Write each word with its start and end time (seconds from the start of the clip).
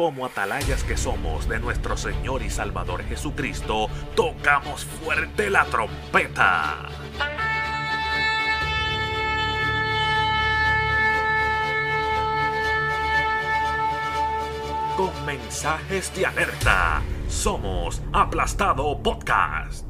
como 0.00 0.24
atalayas 0.24 0.82
que 0.82 0.96
somos 0.96 1.46
de 1.46 1.60
nuestro 1.60 1.94
Señor 1.94 2.40
y 2.40 2.48
Salvador 2.48 3.04
Jesucristo, 3.04 3.86
tocamos 4.16 4.82
fuerte 4.82 5.50
la 5.50 5.66
trompeta. 5.66 6.88
Con 14.96 15.26
mensajes 15.26 16.14
de 16.14 16.24
alerta, 16.24 17.02
somos 17.28 18.00
Aplastado 18.14 19.02
Podcast. 19.02 19.89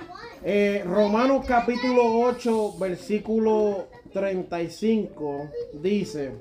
Eh, 0.43 0.83
Romanos 0.87 1.45
capítulo 1.45 2.19
8, 2.19 2.73
versículo 2.79 3.89
35 4.11 5.51
dice, 5.73 6.31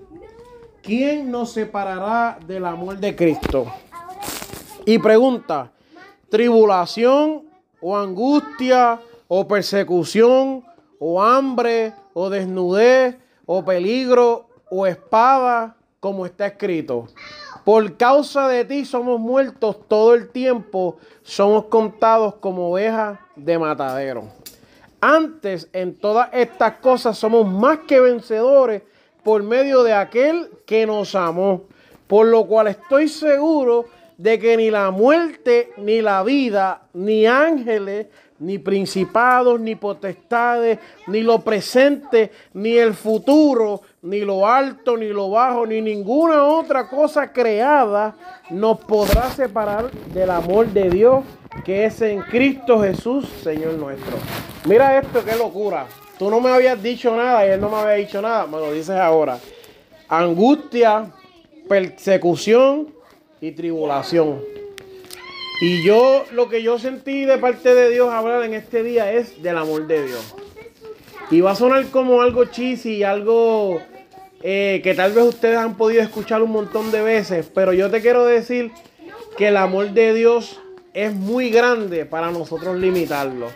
¿quién 0.83 1.31
nos 1.31 1.53
separará 1.53 2.39
del 2.47 2.65
amor 2.65 2.97
de 2.97 3.15
Cristo? 3.15 3.67
Y 4.87 4.99
pregunta, 4.99 5.71
tribulación 6.31 7.43
o 7.79 7.95
angustia 7.95 9.01
o 9.29 9.47
persecución 9.47 10.65
o 10.99 11.23
hambre 11.23 11.93
o 12.15 12.31
desnudez 12.31 13.17
o 13.45 13.63
peligro 13.63 14.49
o 14.71 14.87
espada, 14.87 15.77
como 16.01 16.25
está 16.25 16.47
escrito. 16.47 17.07
Por 17.71 17.97
causa 17.97 18.49
de 18.49 18.65
ti 18.65 18.85
somos 18.85 19.21
muertos 19.21 19.77
todo 19.87 20.15
el 20.15 20.31
tiempo, 20.31 20.99
somos 21.23 21.67
contados 21.67 22.35
como 22.41 22.73
ovejas 22.73 23.21
de 23.37 23.61
matadero. 23.61 24.25
Antes, 25.01 25.69
en 25.73 25.95
todas 25.95 26.31
estas 26.33 26.79
cosas 26.79 27.17
somos 27.17 27.47
más 27.47 27.79
que 27.87 28.01
vencedores 28.01 28.83
por 29.23 29.45
medio 29.45 29.85
de 29.85 29.93
aquel 29.93 30.51
que 30.67 30.85
nos 30.85 31.15
amó. 31.15 31.63
Por 32.09 32.27
lo 32.27 32.45
cual 32.49 32.67
estoy 32.67 33.07
seguro 33.07 33.85
de 34.19 34.41
que 34.41 34.57
ni 34.57 34.69
la 34.69 34.91
muerte, 34.91 35.71
ni 35.77 36.03
la 36.03 36.25
vida, 36.25 36.89
ni 36.93 37.25
ángeles, 37.25 38.09
ni 38.41 38.59
principados, 38.59 39.61
ni 39.61 39.77
potestades, 39.77 40.79
ni 41.07 41.21
lo 41.23 41.41
presente, 41.41 42.33
ni 42.55 42.77
el 42.77 42.95
futuro, 42.95 43.83
ni 44.03 44.21
lo 44.21 44.47
alto, 44.47 44.97
ni 44.97 45.09
lo 45.09 45.31
bajo, 45.31 45.67
ni 45.67 45.81
ninguna 45.81 46.45
otra 46.45 46.89
cosa 46.89 47.33
creada 47.33 48.15
nos 48.51 48.81
podrá 48.81 49.31
separar 49.31 49.91
del 50.13 50.31
amor 50.31 50.67
de 50.69 50.91
Dios 50.91 51.25
que 51.65 51.85
es 51.85 52.01
en 52.01 52.23
Cristo 52.23 52.81
Jesús, 52.81 53.29
Señor 53.43 53.75
nuestro. 53.75 54.17
Mira 54.67 54.99
esto, 54.99 55.25
qué 55.25 55.37
locura. 55.37 55.87
Tú 56.19 56.31
no 56.31 56.41
me 56.41 56.51
habías 56.51 56.83
dicho 56.83 57.15
nada 57.17 57.47
y 57.47 57.51
él 57.51 57.61
no 57.61 57.69
me 57.69 57.77
había 57.77 57.95
dicho 57.95 58.23
nada, 58.23 58.47
me 58.47 58.59
lo 58.59 58.73
dices 58.73 58.97
ahora. 58.97 59.39
Angustia, 60.09 61.11
persecución 61.69 62.89
y 63.41 63.53
tribulación. 63.53 64.60
Y 65.61 65.83
yo 65.83 66.25
lo 66.33 66.49
que 66.49 66.63
yo 66.63 66.79
sentí 66.79 67.27
de 67.27 67.37
parte 67.37 67.75
de 67.75 67.91
Dios 67.91 68.11
hablar 68.11 68.43
en 68.45 68.55
este 68.55 68.83
día 68.83 69.13
es 69.13 69.43
del 69.43 69.59
amor 69.59 69.87
de 69.87 70.07
Dios. 70.07 70.35
Y 71.31 71.43
va 71.43 71.53
a 71.53 71.55
sonar 71.55 71.85
como 71.91 72.23
algo 72.23 72.47
cheesy, 72.47 73.03
algo 73.03 73.81
eh, 74.43 74.81
que 74.83 74.95
tal 74.95 75.13
vez 75.13 75.25
ustedes 75.25 75.59
han 75.59 75.77
podido 75.77 76.03
escuchar 76.03 76.43
un 76.43 76.51
montón 76.51 76.91
de 76.91 77.03
veces, 77.03 77.51
pero 77.55 77.75
yo 77.75 77.91
te 77.91 78.01
quiero 78.01 78.25
decir 78.25 78.73
que 79.37 79.49
el 79.49 79.59
amor 79.59 79.91
de 79.91 80.15
Dios 80.15 80.61
es 80.95 81.15
muy 81.15 81.51
grande 81.51 82.07
para 82.07 82.31
nosotros 82.31 82.79
limitarlo. 82.79 83.49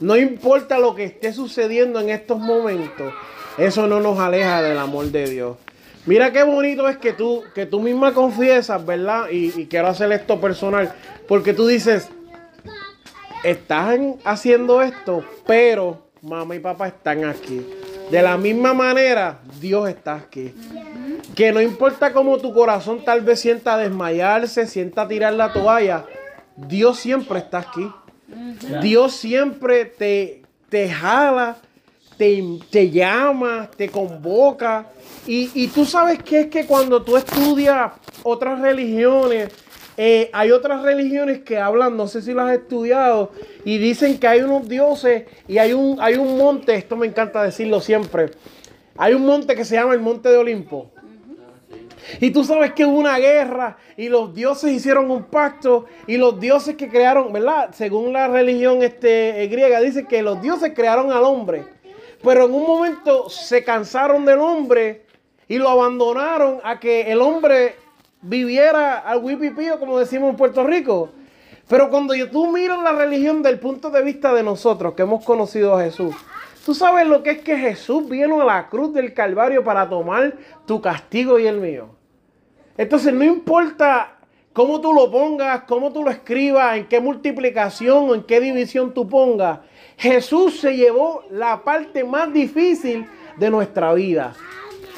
No 0.00 0.16
importa 0.16 0.78
lo 0.78 0.94
que 0.94 1.04
esté 1.04 1.32
sucediendo 1.32 2.00
en 2.00 2.10
estos 2.10 2.38
momentos, 2.38 3.14
eso 3.56 3.86
no 3.86 4.00
nos 4.00 4.18
aleja 4.18 4.60
del 4.60 4.76
amor 4.76 5.06
de 5.06 5.26
Dios. 5.26 5.56
Mira 6.06 6.32
qué 6.32 6.44
bonito 6.44 6.88
es 6.88 6.96
que 6.98 7.12
tú, 7.12 7.42
que 7.52 7.66
tú 7.66 7.80
misma 7.80 8.14
confiesas, 8.14 8.84
¿verdad? 8.86 9.28
Y, 9.30 9.66
quiero 9.66 9.88
hacer 9.88 10.12
esto 10.12 10.40
personal, 10.40 10.94
porque 11.26 11.52
tú 11.52 11.66
dices, 11.66 12.08
estás 13.42 13.98
haciendo 14.24 14.82
esto, 14.82 15.24
pero 15.46 16.06
mamá 16.22 16.54
y 16.54 16.60
papá 16.60 16.88
están 16.88 17.24
aquí. 17.24 17.66
De 18.10 18.22
la 18.22 18.36
misma 18.36 18.72
manera, 18.72 19.40
Dios 19.60 19.88
está 19.88 20.14
aquí. 20.14 20.54
Que 21.34 21.50
no 21.50 21.60
importa 21.60 22.12
cómo 22.12 22.38
tu 22.38 22.54
corazón 22.54 23.04
tal 23.04 23.22
vez 23.22 23.40
sienta 23.40 23.76
desmayarse, 23.76 24.68
sienta 24.68 25.08
tirar 25.08 25.34
la 25.34 25.52
toalla, 25.52 26.04
Dios 26.56 26.98
siempre 26.98 27.40
está 27.40 27.58
aquí. 27.58 27.90
Dios 28.80 29.12
siempre 29.16 29.86
te, 29.86 30.42
te 30.68 30.88
jala, 30.88 31.56
te, 32.16 32.90
llama, 32.90 33.70
te 33.76 33.88
convoca. 33.88 34.86
Y, 35.26 35.68
tú 35.68 35.84
sabes 35.84 36.22
que 36.22 36.40
es 36.40 36.46
que 36.46 36.66
cuando 36.66 37.02
tú 37.02 37.16
estudias 37.16 37.92
otras 38.22 38.60
religiones, 38.60 39.50
eh, 39.96 40.30
hay 40.32 40.50
otras 40.50 40.82
religiones 40.82 41.40
que 41.40 41.58
hablan, 41.58 41.96
no 41.96 42.06
sé 42.06 42.22
si 42.22 42.32
las 42.34 42.50
has 42.50 42.58
estudiado, 42.58 43.32
y 43.64 43.78
dicen 43.78 44.18
que 44.18 44.28
hay 44.28 44.42
unos 44.42 44.68
dioses 44.68 45.24
y 45.48 45.58
hay 45.58 45.72
un, 45.72 45.98
hay 46.00 46.14
un 46.14 46.36
monte, 46.36 46.74
esto 46.74 46.96
me 46.96 47.06
encanta 47.06 47.42
decirlo 47.42 47.80
siempre, 47.80 48.30
hay 48.98 49.14
un 49.14 49.24
monte 49.24 49.54
que 49.54 49.64
se 49.64 49.74
llama 49.74 49.94
el 49.94 50.00
Monte 50.00 50.28
de 50.28 50.36
Olimpo. 50.36 50.90
Y 52.20 52.30
tú 52.30 52.44
sabes 52.44 52.72
que 52.72 52.84
hubo 52.84 52.98
una 52.98 53.18
guerra 53.18 53.78
y 53.96 54.08
los 54.08 54.34
dioses 54.34 54.70
hicieron 54.70 55.10
un 55.10 55.24
pacto 55.24 55.86
y 56.06 56.16
los 56.16 56.38
dioses 56.38 56.76
que 56.76 56.88
crearon, 56.88 57.32
¿verdad? 57.32 57.70
Según 57.72 58.12
la 58.12 58.28
religión 58.28 58.82
este, 58.82 59.42
eh, 59.42 59.48
griega, 59.48 59.80
dice 59.80 60.06
que 60.06 60.22
los 60.22 60.40
dioses 60.40 60.72
crearon 60.74 61.12
al 61.12 61.24
hombre. 61.24 61.64
Pero 62.22 62.46
en 62.46 62.54
un 62.54 62.66
momento 62.66 63.28
se 63.28 63.62
cansaron 63.64 64.24
del 64.24 64.38
hombre 64.38 65.06
y 65.48 65.58
lo 65.58 65.68
abandonaron 65.68 66.60
a 66.64 66.80
que 66.80 67.12
el 67.12 67.20
hombre 67.20 67.76
viviera 68.22 68.98
al 68.98 69.22
wipipío, 69.22 69.78
como 69.78 69.98
decimos 69.98 70.30
en 70.30 70.36
Puerto 70.36 70.64
Rico. 70.64 71.10
Pero 71.68 71.90
cuando 71.90 72.14
tú 72.30 72.50
miras 72.50 72.82
la 72.82 72.92
religión 72.92 73.42
del 73.42 73.58
punto 73.58 73.90
de 73.90 74.02
vista 74.02 74.32
de 74.32 74.42
nosotros 74.42 74.94
que 74.94 75.02
hemos 75.02 75.24
conocido 75.24 75.74
a 75.74 75.82
Jesús, 75.82 76.14
tú 76.64 76.74
sabes 76.74 77.06
lo 77.06 77.22
que 77.22 77.30
es 77.30 77.42
que 77.42 77.56
Jesús 77.56 78.08
vino 78.08 78.40
a 78.40 78.44
la 78.44 78.68
cruz 78.68 78.94
del 78.94 79.12
Calvario 79.12 79.64
para 79.64 79.88
tomar 79.88 80.34
tu 80.66 80.80
castigo 80.80 81.38
y 81.38 81.46
el 81.46 81.58
mío. 81.58 81.88
Entonces 82.76 83.12
no 83.12 83.24
importa 83.24 84.16
cómo 84.52 84.80
tú 84.80 84.92
lo 84.92 85.10
pongas, 85.10 85.62
cómo 85.62 85.92
tú 85.92 86.04
lo 86.04 86.10
escribas, 86.10 86.76
en 86.76 86.86
qué 86.86 87.00
multiplicación 87.00 88.10
o 88.10 88.14
en 88.14 88.22
qué 88.22 88.40
división 88.40 88.94
tú 88.94 89.08
pongas, 89.08 89.60
Jesús 89.96 90.60
se 90.60 90.76
llevó 90.76 91.24
la 91.30 91.62
parte 91.62 92.04
más 92.04 92.32
difícil 92.32 93.06
de 93.36 93.50
nuestra 93.50 93.92
vida. 93.94 94.34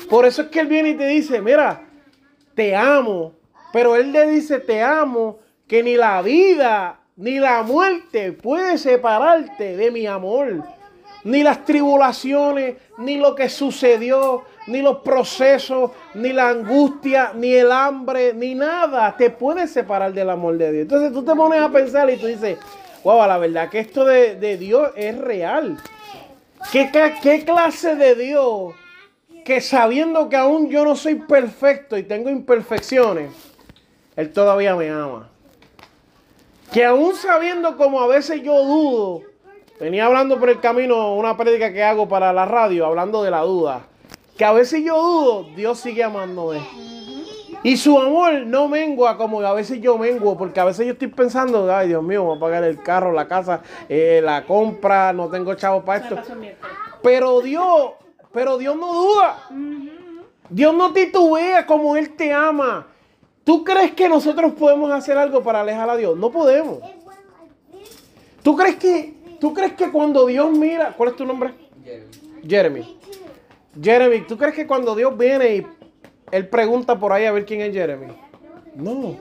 Por 0.08 0.24
eso 0.24 0.42
es 0.42 0.48
que 0.48 0.60
Él 0.60 0.66
viene 0.66 0.90
y 0.90 0.94
te 0.94 1.06
dice, 1.06 1.40
mira, 1.40 1.82
te 2.54 2.74
amo. 2.74 3.34
Pero 3.72 3.96
Él 3.96 4.12
le 4.12 4.26
dice, 4.28 4.58
te 4.58 4.82
amo, 4.82 5.38
que 5.66 5.82
ni 5.82 5.96
la 5.96 6.22
vida 6.22 6.98
ni 7.18 7.40
la 7.40 7.64
muerte 7.64 8.32
puede 8.32 8.78
separarte 8.78 9.76
de 9.76 9.90
mi 9.90 10.06
amor. 10.06 10.62
Ni 11.24 11.42
las 11.42 11.64
tribulaciones, 11.64 12.76
ni 12.96 13.18
lo 13.18 13.34
que 13.34 13.48
sucedió, 13.48 14.44
ni 14.68 14.82
los 14.82 14.98
procesos, 14.98 15.90
ni 16.14 16.32
la 16.32 16.50
angustia, 16.50 17.32
ni 17.34 17.52
el 17.54 17.72
hambre, 17.72 18.32
ni 18.34 18.54
nada 18.54 19.16
te 19.16 19.30
puede 19.30 19.66
separar 19.66 20.12
del 20.12 20.30
amor 20.30 20.56
de 20.58 20.70
Dios. 20.70 20.82
Entonces 20.82 21.12
tú 21.12 21.24
te 21.24 21.34
pones 21.34 21.60
a 21.60 21.68
pensar 21.70 22.08
y 22.08 22.18
tú 22.18 22.28
dices, 22.28 22.56
wow, 23.04 23.26
la 23.26 23.38
verdad 23.38 23.68
que 23.68 23.80
esto 23.80 24.04
de, 24.04 24.56
Dios 24.56 24.90
es 24.96 25.16
real. 25.18 25.78
¿Qué, 26.72 26.90
¿Qué 27.22 27.44
clase 27.44 27.94
de 27.94 28.14
Dios 28.14 28.74
que 29.44 29.60
sabiendo 29.60 30.28
que 30.28 30.36
aún 30.36 30.68
yo 30.68 30.84
no 30.84 30.96
soy 30.96 31.14
perfecto 31.14 31.96
y 31.96 32.02
tengo 32.02 32.30
imperfecciones, 32.30 33.30
Él 34.16 34.32
todavía 34.32 34.74
me 34.74 34.90
ama? 34.90 35.28
Que 36.72 36.84
aún 36.84 37.14
sabiendo 37.14 37.76
como 37.76 38.00
a 38.00 38.06
veces 38.06 38.42
yo 38.42 38.62
dudo, 38.64 39.22
venía 39.80 40.06
hablando 40.06 40.38
por 40.38 40.50
el 40.50 40.60
camino 40.60 41.14
una 41.14 41.36
prédica 41.36 41.72
que 41.72 41.82
hago 41.82 42.08
para 42.08 42.32
la 42.32 42.44
radio, 42.44 42.84
hablando 42.84 43.22
de 43.22 43.30
la 43.30 43.40
duda, 43.40 43.86
que 44.36 44.44
a 44.44 44.52
veces 44.52 44.84
yo 44.84 45.00
dudo, 45.00 45.44
Dios 45.54 45.80
sigue 45.80 46.02
amándome. 46.02 46.97
Y 47.62 47.76
su 47.76 47.98
amor 47.98 48.46
no 48.46 48.68
mengua 48.68 49.16
como 49.16 49.40
a 49.40 49.52
veces 49.52 49.80
yo 49.80 49.98
menguo, 49.98 50.36
porque 50.38 50.60
a 50.60 50.64
veces 50.64 50.86
yo 50.86 50.92
estoy 50.92 51.08
pensando, 51.08 51.74
ay 51.74 51.88
Dios 51.88 52.02
mío, 52.02 52.22
voy 52.22 52.36
a 52.36 52.40
pagar 52.40 52.64
el 52.64 52.82
carro, 52.82 53.12
la 53.12 53.26
casa, 53.26 53.62
eh, 53.88 54.20
la 54.22 54.44
compra, 54.44 55.12
no 55.12 55.28
tengo 55.28 55.54
chavo 55.54 55.84
para 55.84 56.04
esto. 56.04 56.16
Pero 57.02 57.40
Dios, 57.40 57.92
pero 58.32 58.58
Dios 58.58 58.76
no 58.76 58.92
duda. 58.92 59.48
Dios 60.50 60.74
no 60.74 60.92
titubea 60.92 61.66
como 61.66 61.96
Él 61.96 62.14
te 62.16 62.32
ama. 62.32 62.86
¿Tú 63.44 63.64
crees 63.64 63.92
que 63.92 64.08
nosotros 64.08 64.52
podemos 64.52 64.90
hacer 64.92 65.18
algo 65.18 65.42
para 65.42 65.60
alejar 65.60 65.90
a 65.90 65.96
Dios? 65.96 66.16
No 66.16 66.30
podemos. 66.30 66.78
¿Tú 68.42 68.56
crees 68.56 68.76
que, 68.76 69.14
tú 69.40 69.52
crees 69.52 69.72
que 69.72 69.90
cuando 69.90 70.26
Dios 70.26 70.50
mira, 70.50 70.94
¿cuál 70.96 71.10
es 71.10 71.16
tu 71.16 71.24
nombre? 71.24 71.54
Jeremy. 72.46 72.98
Jeremy, 73.80 74.20
¿tú 74.26 74.36
crees 74.36 74.54
que 74.54 74.66
cuando 74.66 74.94
Dios 74.94 75.16
viene 75.16 75.56
y 75.56 75.66
Él 76.30 76.48
pregunta 76.48 76.98
por 76.98 77.12
ahí 77.12 77.24
a 77.24 77.32
ver 77.32 77.44
quién 77.44 77.60
es 77.60 77.72
Jeremy? 77.72 78.12
No. 78.74 79.16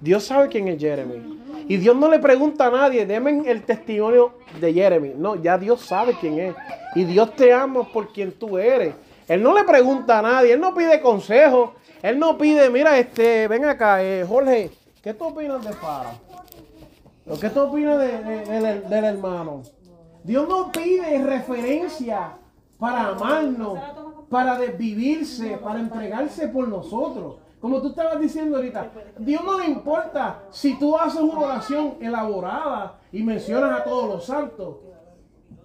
Dios 0.00 0.24
sabe 0.24 0.48
quién 0.48 0.68
es 0.68 0.78
Jeremy. 0.78 1.40
Y 1.68 1.76
Dios 1.76 1.94
no 1.94 2.08
le 2.08 2.18
pregunta 2.18 2.66
a 2.66 2.70
nadie, 2.70 3.06
deme 3.06 3.42
el 3.46 3.62
testimonio 3.62 4.34
de 4.60 4.72
Jeremy. 4.72 5.12
No, 5.16 5.36
ya 5.36 5.56
Dios 5.56 5.80
sabe 5.82 6.16
quién 6.20 6.38
es. 6.38 6.54
Y 6.94 7.04
Dios 7.04 7.34
te 7.36 7.52
ama 7.52 7.84
por 7.92 8.12
quien 8.12 8.32
tú 8.32 8.58
eres. 8.58 8.94
Él 9.28 9.42
no 9.42 9.54
le 9.54 9.62
pregunta 9.62 10.18
a 10.18 10.22
nadie, 10.22 10.54
Él 10.54 10.60
no 10.60 10.74
pide 10.74 11.00
consejo. 11.00 11.74
Él 12.02 12.18
no 12.18 12.36
pide, 12.38 12.70
mira, 12.70 12.98
este, 12.98 13.46
ven 13.46 13.64
acá, 13.66 14.02
eh, 14.02 14.24
Jorge, 14.26 14.70
¿qué 15.02 15.14
tú 15.14 15.26
opinas 15.26 15.64
de 15.64 15.72
Para? 15.74 16.14
¿Qué 17.40 17.50
tú 17.50 17.60
opinas 17.60 17.98
del 17.98 19.04
hermano? 19.04 19.62
Dios 20.24 20.48
no 20.48 20.72
pide 20.72 21.22
referencia 21.22 22.32
para 22.78 23.08
amarnos, 23.08 23.78
para 24.30 24.56
desvivirse, 24.56 25.58
para 25.58 25.80
entregarse 25.80 26.48
por 26.48 26.68
nosotros. 26.68 27.36
Como 27.60 27.82
tú 27.82 27.88
estabas 27.88 28.18
diciendo 28.20 28.56
ahorita, 28.56 28.90
Dios 29.18 29.44
no 29.44 29.58
le 29.58 29.66
importa 29.66 30.44
si 30.50 30.78
tú 30.78 30.96
haces 30.96 31.20
una 31.20 31.40
oración 31.40 31.96
elaborada 32.00 33.00
y 33.12 33.22
mencionas 33.22 33.80
a 33.80 33.84
todos 33.84 34.08
los 34.08 34.24
santos. 34.24 34.76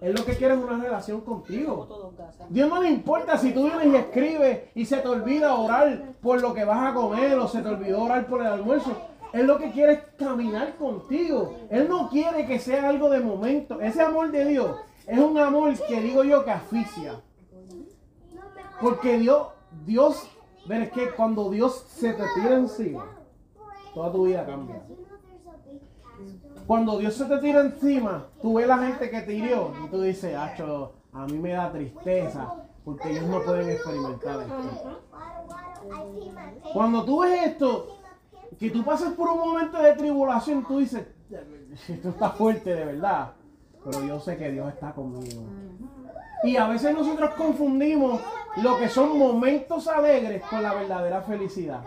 Él 0.00 0.14
lo 0.14 0.26
que 0.26 0.36
quiere 0.36 0.54
es 0.54 0.60
una 0.60 0.82
relación 0.82 1.22
contigo. 1.22 2.14
Dios 2.50 2.68
no 2.68 2.82
le 2.82 2.90
importa 2.90 3.38
si 3.38 3.52
tú 3.52 3.64
vienes 3.64 3.86
y 3.86 3.96
escribes 3.96 4.60
y 4.74 4.84
se 4.84 4.98
te 4.98 5.08
olvida 5.08 5.54
orar 5.54 6.12
por 6.20 6.42
lo 6.42 6.52
que 6.52 6.64
vas 6.64 6.90
a 6.90 6.94
comer 6.94 7.38
o 7.38 7.48
se 7.48 7.62
te 7.62 7.68
olvidó 7.68 8.02
orar 8.02 8.26
por 8.26 8.42
el 8.42 8.48
almuerzo. 8.48 8.94
Él 9.32 9.46
lo 9.46 9.56
que 9.56 9.70
quiere 9.70 9.92
es 9.92 10.00
caminar 10.18 10.76
contigo. 10.76 11.54
Él 11.70 11.88
no 11.88 12.10
quiere 12.10 12.46
que 12.46 12.58
sea 12.58 12.88
algo 12.88 13.08
de 13.08 13.20
momento. 13.20 13.80
Ese 13.80 14.02
amor 14.02 14.30
de 14.30 14.44
Dios 14.44 14.76
es 15.06 15.18
un 15.18 15.38
amor 15.38 15.72
que 15.88 16.00
digo 16.00 16.24
yo 16.24 16.44
que 16.44 16.50
asfixia. 16.50 17.22
Porque 18.80 19.18
Dios, 19.18 19.48
Dios, 19.84 20.30
ver 20.66 20.82
es 20.82 20.90
que 20.92 21.10
cuando 21.10 21.50
Dios 21.50 21.86
se 21.88 22.12
te 22.12 22.24
tira 22.34 22.56
encima, 22.56 23.06
toda 23.94 24.12
tu 24.12 24.26
vida 24.26 24.44
cambia. 24.44 24.82
Cuando 26.66 26.98
Dios 26.98 27.14
se 27.14 27.24
te 27.26 27.38
tira 27.38 27.60
encima, 27.60 28.26
tú 28.42 28.54
ves 28.54 28.66
la 28.66 28.78
gente 28.78 29.10
que 29.10 29.20
te 29.20 29.34
hirió 29.34 29.72
y 29.84 29.88
tú 29.88 30.02
dices, 30.02 30.34
Acho, 30.36 30.94
a 31.12 31.26
mí 31.26 31.38
me 31.38 31.52
da 31.52 31.70
tristeza 31.72 32.54
porque 32.84 33.10
ellos 33.10 33.24
no 33.24 33.42
pueden 33.42 33.70
experimentar 33.70 34.40
esto. 34.42 35.02
Cuando 36.72 37.04
tú 37.04 37.20
ves 37.20 37.46
esto, 37.46 37.98
que 38.58 38.70
tú 38.70 38.84
pasas 38.84 39.14
por 39.14 39.28
un 39.28 39.38
momento 39.38 39.80
de 39.80 39.92
tribulación, 39.94 40.64
tú 40.64 40.78
dices, 40.78 41.06
esto 41.88 42.08
está 42.08 42.30
fuerte 42.30 42.74
de 42.74 42.84
verdad 42.84 43.32
pero 43.86 44.04
yo 44.04 44.18
sé 44.18 44.36
que 44.36 44.50
Dios 44.50 44.68
está 44.68 44.92
conmigo. 44.92 45.44
Y 46.42 46.56
a 46.56 46.66
veces 46.66 46.92
nosotros 46.92 47.30
confundimos 47.36 48.20
lo 48.62 48.78
que 48.78 48.88
son 48.88 49.18
momentos 49.18 49.86
alegres 49.88 50.42
con 50.42 50.62
la 50.62 50.74
verdadera 50.74 51.22
felicidad, 51.22 51.80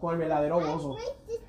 con 0.00 0.14
el 0.14 0.20
verdadero 0.20 0.60
gozo. 0.60 0.96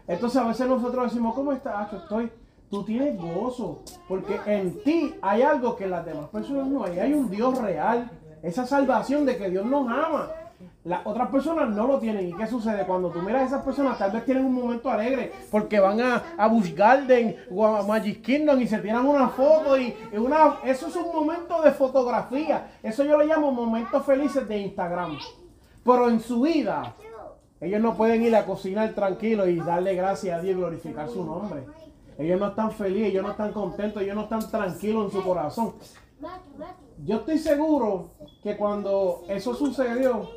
Entonces 0.08 0.42
a 0.42 0.48
veces 0.48 0.68
nosotros 0.68 1.06
decimos, 1.06 1.36
¿cómo 1.36 1.52
estás? 1.52 1.92
Estoy. 1.94 2.32
Tú 2.70 2.84
tienes 2.84 3.16
gozo, 3.22 3.84
porque 4.08 4.40
en 4.48 4.82
ti 4.84 5.14
hay 5.22 5.44
algo 5.44 5.76
que 5.76 5.86
las 5.86 6.04
demás 6.06 6.30
personas 6.30 6.68
no 6.68 6.84
hay. 6.84 6.98
Hay 6.98 7.14
un 7.14 7.30
Dios 7.30 7.60
real, 7.60 8.10
esa 8.42 8.66
salvación 8.66 9.26
de 9.26 9.38
que 9.38 9.50
Dios 9.50 9.64
nos 9.66 9.88
ama. 9.88 10.32
Las 10.84 11.06
otras 11.06 11.30
personas 11.30 11.70
no 11.70 11.88
lo 11.88 12.00
tienen. 12.00 12.30
¿Y 12.30 12.34
qué 12.34 12.46
sucede? 12.48 12.86
Cuando 12.86 13.10
tú 13.10 13.22
miras 13.22 13.44
a 13.44 13.46
esas 13.46 13.64
personas, 13.64 13.98
tal 13.98 14.12
vez 14.12 14.26
tienen 14.26 14.46
un 14.46 14.54
momento 14.54 14.90
alegre 14.90 15.32
porque 15.50 15.80
van 15.80 16.02
a, 16.02 16.36
a 16.38 16.48
Busch 16.48 16.74
Garden 16.74 17.38
o 17.52 17.66
a 17.66 17.84
Magic 17.84 18.22
Kingdom 18.22 18.60
y 18.62 18.68
se 18.68 18.80
tiran 18.80 19.06
una 19.06 19.30
foto. 19.30 19.78
Y, 19.78 19.96
una, 20.14 20.58
eso 20.66 20.88
es 20.88 20.96
un 20.96 21.14
momento 21.14 21.62
de 21.62 21.72
fotografía. 21.72 22.72
Eso 22.84 23.04
yo 23.04 23.18
lo 23.18 23.24
llamo 23.24 23.52
momentos 23.52 24.06
felices 24.06 24.48
de 24.48 24.58
Instagram. 24.58 25.18
Pero 25.84 26.10
en 26.10 26.20
su 26.20 26.42
vida, 26.42 26.96
ellos 27.62 27.82
no 27.82 27.96
pueden 27.96 28.24
ir 28.24 28.36
a 28.36 28.46
cocinar 28.46 28.94
tranquilo 28.94 29.48
y 29.48 29.58
darle 29.58 29.96
gracias 29.96 30.38
a 30.38 30.42
Dios 30.42 30.56
y 30.56 30.60
glorificar 30.60 31.10
su 31.10 31.24
nombre. 31.24 31.64
Ellos 32.18 32.40
no 32.40 32.50
están 32.50 32.72
felices, 32.72 33.10
ellos 33.10 33.24
no 33.24 33.32
están 33.32 33.54
contentos, 33.54 34.02
ellos 34.02 34.16
no 34.16 34.24
están 34.24 34.50
tranquilos 34.50 35.06
en 35.06 35.12
su 35.12 35.26
corazón. 35.26 35.74
Yo 37.04 37.18
estoy 37.18 37.38
seguro 37.38 38.12
que 38.42 38.56
cuando 38.56 39.24
eso 39.28 39.54
sucedió, 39.56 40.30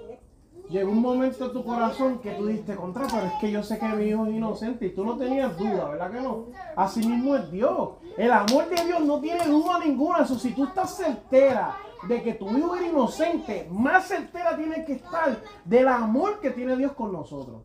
llegó 0.68 0.90
un 0.90 1.00
momento 1.00 1.46
en 1.46 1.52
tu 1.52 1.64
corazón 1.64 2.18
que 2.18 2.32
tú 2.32 2.46
diste 2.46 2.74
contra, 2.74 3.06
pero 3.06 3.26
es 3.26 3.32
que 3.40 3.50
yo 3.50 3.62
sé 3.62 3.78
que 3.78 3.86
mi 3.88 4.04
hijo 4.04 4.26
es 4.26 4.34
inocente 4.34 4.86
y 4.86 4.90
tú 4.90 5.04
no 5.04 5.16
tenías 5.16 5.56
duda, 5.56 5.88
¿verdad 5.90 6.10
que 6.10 6.20
no? 6.20 6.46
Así 6.74 7.06
mismo 7.06 7.36
es 7.36 7.50
Dios. 7.50 7.90
El 8.16 8.32
amor 8.32 8.68
de 8.68 8.84
Dios 8.84 9.00
no 9.02 9.20
tiene 9.20 9.44
duda 9.46 9.78
ninguna. 9.78 10.22
Eso, 10.22 10.38
si 10.38 10.52
tú 10.54 10.64
estás 10.64 10.96
certera 10.96 11.76
de 12.08 12.22
que 12.22 12.34
tu 12.34 12.56
hijo 12.56 12.74
es 12.76 12.86
inocente, 12.86 13.68
más 13.70 14.08
certera 14.08 14.56
tiene 14.56 14.84
que 14.84 14.94
estar 14.94 15.40
del 15.64 15.88
amor 15.88 16.40
que 16.40 16.50
tiene 16.50 16.76
Dios 16.76 16.92
con 16.92 17.12
nosotros. 17.12 17.62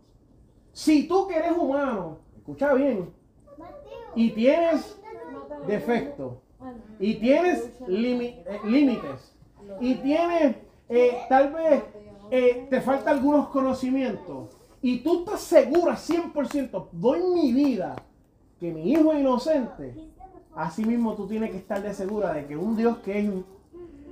Si 0.72 1.08
tú 1.08 1.28
que 1.28 1.36
eres 1.36 1.54
humano, 1.58 2.20
escucha 2.38 2.74
bien, 2.74 3.14
y 4.16 4.32
tienes 4.32 5.00
defectos, 5.68 6.34
y 7.00 7.16
tienes 7.16 7.72
eh, 7.88 8.60
límites, 8.66 9.36
y 9.80 9.96
tienes 9.96 10.56
eh, 10.90 11.22
tal 11.30 11.54
vez 11.54 11.84
eh, 12.32 12.66
te 12.70 12.80
falta 12.80 13.12
algunos 13.12 13.50
conocimientos 13.50 14.56
y 14.82 15.00
tú 15.00 15.20
estás 15.20 15.42
segura 15.42 15.96
100%, 15.96 16.88
doy 16.94 17.22
mi 17.34 17.52
vida, 17.52 17.96
que 18.58 18.72
mi 18.72 18.90
hijo 18.90 19.12
es 19.12 19.20
inocente, 19.20 19.96
así 20.56 20.86
mismo 20.86 21.14
tú 21.16 21.28
tienes 21.28 21.52
que 21.52 21.58
estar 21.58 21.82
de 21.84 21.94
segura 21.94 22.34
de 22.34 22.48
que 22.48 22.56
un 22.56 22.78
Dios 22.78 23.00
que 23.00 23.20
es 23.20 23.30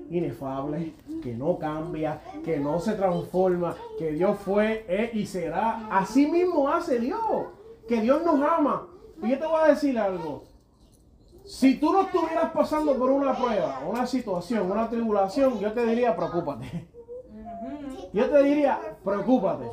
inefable, 0.10 0.94
que 1.24 1.34
no 1.34 1.58
cambia, 1.58 2.22
que 2.44 2.60
no 2.60 2.80
se 2.82 2.94
transforma, 2.94 3.76
que 3.98 4.12
Dios 4.12 4.38
fue, 4.40 4.86
es 4.90 5.16
y 5.16 5.26
será, 5.26 5.88
así 5.90 6.28
mismo 6.28 6.68
hace 6.68 7.00
Dios, 7.00 7.22
que 7.88 8.02
Dios 8.02 8.22
nos 8.26 8.42
ama. 8.42 8.88
Y 9.24 9.30
yo 9.30 9.40
te 9.40 9.46
voy 9.46 9.62
a 9.64 9.68
decir 9.68 9.98
algo, 9.98 10.44
si 11.46 11.80
tú 11.80 11.94
no 11.94 12.02
estuvieras 12.02 12.52
pasando 12.52 12.96
por 12.98 13.10
una 13.12 13.34
prueba, 13.34 13.82
una 13.90 14.06
situación, 14.06 14.70
una 14.70 14.90
tribulación, 14.90 15.58
yo 15.60 15.72
te 15.72 15.86
diría, 15.86 16.16
preocúpate. 16.16 16.99
Yo 18.14 18.30
te 18.30 18.44
diría, 18.44 18.80
preocúpate. 19.04 19.70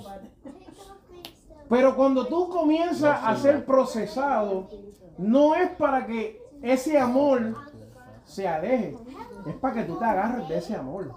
Pero 1.69 1.97
cuando 1.97 2.27
tú 2.27 2.49
comienzas 2.49 3.21
a 3.23 3.37
ser 3.37 3.65
procesado, 3.65 4.69
no 5.19 5.55
es 5.55 5.71
para 5.71 6.07
que 6.07 6.41
ese 6.63 6.99
amor 6.99 7.55
se 8.25 8.47
aleje, 8.47 8.97
es 9.47 9.55
para 9.57 9.75
que 9.75 9.85
tú 9.85 9.97
te 9.97 10.05
agarres 10.05 10.49
de 10.49 10.59
ese 10.59 10.77
amor. 10.77 11.13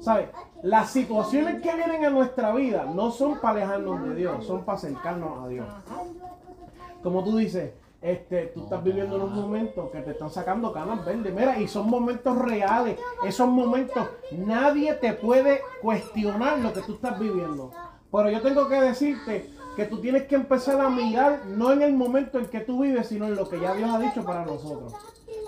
¿Sabes? 0.00 0.28
Las 0.62 0.90
situaciones 0.90 1.62
que 1.62 1.74
vienen 1.74 2.04
a 2.04 2.10
nuestra 2.10 2.52
vida 2.52 2.84
no 2.84 3.10
son 3.10 3.40
para 3.40 3.62
alejarnos 3.62 4.02
de 4.08 4.14
Dios, 4.14 4.46
son 4.46 4.64
para 4.64 4.76
acercarnos 4.76 5.44
a 5.44 5.48
Dios. 5.48 5.66
Como 7.02 7.24
tú 7.24 7.36
dices, 7.36 7.72
este, 8.04 8.48
tú 8.48 8.64
estás 8.64 8.84
viviendo 8.84 9.16
en 9.16 9.22
un 9.22 9.34
momento 9.34 9.90
que 9.90 10.02
te 10.02 10.10
están 10.10 10.28
sacando 10.28 10.74
canas 10.74 11.02
verdes. 11.06 11.32
Mira, 11.32 11.58
y 11.58 11.66
son 11.66 11.88
momentos 11.88 12.36
reales. 12.36 12.98
Esos 13.24 13.48
momentos, 13.48 14.06
nadie 14.30 14.92
te 14.92 15.14
puede 15.14 15.62
cuestionar 15.80 16.58
lo 16.58 16.74
que 16.74 16.82
tú 16.82 16.96
estás 16.96 17.18
viviendo. 17.18 17.72
Pero 18.12 18.28
yo 18.28 18.42
tengo 18.42 18.68
que 18.68 18.78
decirte 18.78 19.50
que 19.74 19.86
tú 19.86 20.02
tienes 20.02 20.24
que 20.24 20.34
empezar 20.34 20.78
a 20.82 20.90
mirar 20.90 21.46
no 21.46 21.72
en 21.72 21.80
el 21.80 21.94
momento 21.94 22.38
en 22.38 22.46
que 22.46 22.60
tú 22.60 22.82
vives, 22.82 23.08
sino 23.08 23.24
en 23.24 23.36
lo 23.36 23.48
que 23.48 23.58
ya 23.58 23.72
Dios 23.72 23.88
ha 23.88 23.98
dicho 23.98 24.22
para 24.22 24.44
nosotros. 24.44 24.92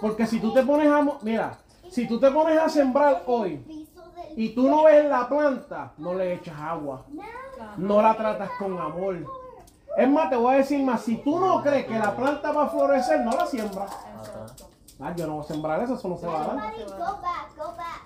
Porque 0.00 0.24
si 0.24 0.40
tú 0.40 0.54
te 0.54 0.62
pones 0.62 0.88
a, 0.88 1.06
mira, 1.20 1.58
si 1.90 2.08
tú 2.08 2.18
te 2.18 2.30
pones 2.30 2.58
a 2.58 2.70
sembrar 2.70 3.24
hoy 3.26 3.86
y 4.34 4.54
tú 4.54 4.66
no 4.66 4.84
ves 4.84 5.04
la 5.04 5.28
planta, 5.28 5.92
no 5.98 6.14
le 6.14 6.32
echas 6.32 6.58
agua, 6.58 7.04
no 7.76 8.00
la 8.00 8.16
tratas 8.16 8.50
con 8.58 8.78
amor 8.78 9.45
es 9.96 10.10
más, 10.10 10.28
te 10.28 10.36
voy 10.36 10.54
a 10.54 10.58
decir 10.58 10.84
más, 10.84 11.02
si 11.02 11.16
tú 11.16 11.40
no 11.40 11.62
crees 11.62 11.86
que 11.86 11.98
la 11.98 12.14
planta 12.14 12.52
va 12.52 12.64
a 12.64 12.68
florecer, 12.68 13.20
no 13.20 13.30
la 13.32 13.46
siembras. 13.46 13.90
Ah, 15.00 15.14
yo 15.14 15.26
no 15.26 15.36
voy 15.36 15.44
a 15.44 15.48
sembrar 15.48 15.82
eso, 15.82 15.94
eso 15.94 16.08
no 16.08 16.16
se 16.18 16.26
va 16.26 16.42
a 16.42 16.46
dar. 16.46 16.72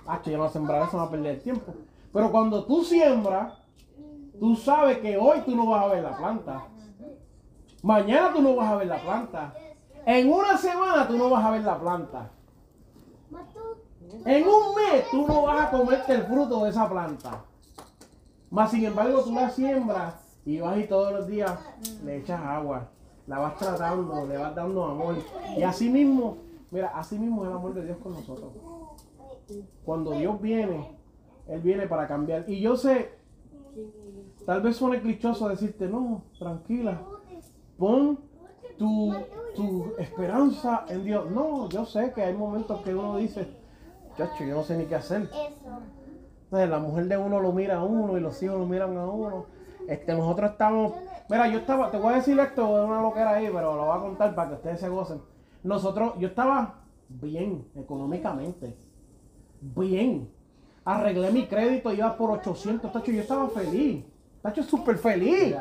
Ah, 0.07 0.21
yo 0.25 0.33
no 0.33 0.39
voy 0.39 0.47
a 0.47 0.51
sembrar 0.51 0.83
eso, 0.83 0.97
no 0.97 1.03
va 1.03 1.09
a 1.09 1.11
perder 1.11 1.43
tiempo. 1.43 1.75
Pero 2.13 2.31
cuando 2.31 2.65
tú 2.65 2.85
siembras, 2.85 3.55
tú 4.39 4.55
sabes 4.57 4.99
que 4.99 5.17
hoy 5.17 5.41
tú 5.41 5.55
no 5.57 5.67
vas 5.67 5.85
a 5.85 5.89
ver 5.89 6.03
la 6.03 6.17
planta. 6.17 6.65
Mañana 7.83 8.33
tú 8.33 8.43
no 8.43 8.55
vas 8.55 8.69
a 8.71 8.77
ver 8.77 8.87
la 8.87 9.01
planta. 9.01 9.55
En 10.07 10.33
una 10.33 10.57
semana 10.59 11.09
tú 11.09 11.17
no 11.17 11.29
vas 11.29 11.45
a 11.45 11.51
ver 11.51 11.63
la 11.63 11.79
planta. 11.79 12.31
En 14.25 14.47
un 14.47 14.75
mes 14.75 15.11
tú 15.11 15.27
no 15.27 15.43
vas 15.43 15.67
a 15.67 15.71
comerte 15.71 16.13
el 16.13 16.25
fruto 16.25 16.65
de 16.65 16.71
esa 16.71 16.89
planta. 16.89 17.45
Más 18.51 18.71
sin 18.71 18.85
embargo 18.85 19.23
tú 19.23 19.33
la 19.33 19.51
siembras 19.51 20.30
Y 20.45 20.61
vas 20.61 20.79
y 20.79 20.85
todos 20.85 21.13
los 21.13 21.27
días 21.27 21.59
le 22.05 22.17
echas 22.17 22.41
agua, 22.41 22.89
la 23.27 23.39
vas 23.39 23.57
tratando, 23.57 24.27
le 24.27 24.37
vas 24.37 24.55
dando 24.55 24.85
amor. 24.85 25.17
Y 25.57 25.63
así 25.63 25.91
mismo, 25.91 26.39
mira, 26.71 26.89
así 26.95 27.19
mismo 27.19 27.43
es 27.43 27.51
el 27.51 27.57
amor 27.57 27.75
de 27.75 27.85
Dios 27.85 27.99
con 27.99 28.13
nosotros. 28.13 28.53
Cuando 29.85 30.13
Dios 30.13 30.41
viene, 30.41 30.97
Él 31.47 31.61
viene 31.61 31.87
para 31.87 32.07
cambiar. 32.07 32.49
Y 32.49 32.61
yo 32.61 32.77
sé, 32.77 33.13
tal 34.47 34.63
vez 34.63 34.77
suene 34.77 35.01
clichoso 35.01 35.49
decirte, 35.49 35.89
no, 35.89 36.23
tranquila, 36.39 37.03
pon 37.79 38.19
tu, 38.79 39.15
tu 39.55 39.93
esperanza 39.99 40.87
en 40.89 41.05
Dios. 41.05 41.31
No, 41.31 41.69
yo 41.69 41.85
sé 41.85 42.13
que 42.15 42.23
hay 42.23 42.35
momentos 42.35 42.81
que 42.81 42.95
uno 42.95 43.19
dice, 43.19 43.47
chacho, 44.17 44.45
yo 44.45 44.57
no 44.57 44.63
sé 44.63 44.77
ni 44.77 44.87
qué 44.87 44.95
hacer. 44.95 45.29
Entonces, 46.45 46.69
la 46.69 46.79
mujer 46.79 47.07
de 47.07 47.17
uno 47.17 47.41
lo 47.41 47.53
mira 47.53 47.77
a 47.79 47.85
uno 47.85 48.17
y 48.17 48.21
los 48.21 48.43
hijos 48.43 48.59
lo 48.59 48.67
miran 48.67 48.97
a 48.97 49.07
uno. 49.07 49.47
Este, 49.89 50.15
nosotros 50.15 50.51
estamos. 50.53 50.93
Mira, 51.29 51.49
yo 51.49 51.59
estaba, 51.59 51.91
te 51.91 51.99
voy 51.99 52.13
a 52.13 52.17
decir 52.17 52.39
esto 52.39 52.63
de 52.79 52.85
una 52.85 53.01
loquera 53.03 53.31
ahí, 53.35 53.49
pero 53.53 53.77
lo 53.77 53.87
voy 53.87 53.97
a 53.97 54.01
contar 54.01 54.35
para 54.35 54.49
que 54.51 54.55
ustedes 54.57 54.81
se 54.81 54.89
gocen. 54.89 55.21
Nosotros, 55.63 56.15
yo 56.19 56.29
estaba 56.29 56.75
bien 57.09 57.67
económicamente. 57.77 58.77
Bien. 59.61 60.29
Arreglé 60.85 61.31
mi 61.31 61.47
crédito, 61.47 61.93
iba 61.93 62.17
por 62.17 62.31
800, 62.31 62.91
tacho, 62.93 63.13
yo 63.13 63.21
estaba 63.21 63.49
feliz. 63.49 64.05
Tacho, 64.43 64.63
súper 64.63 64.97
feliz. 64.99 65.55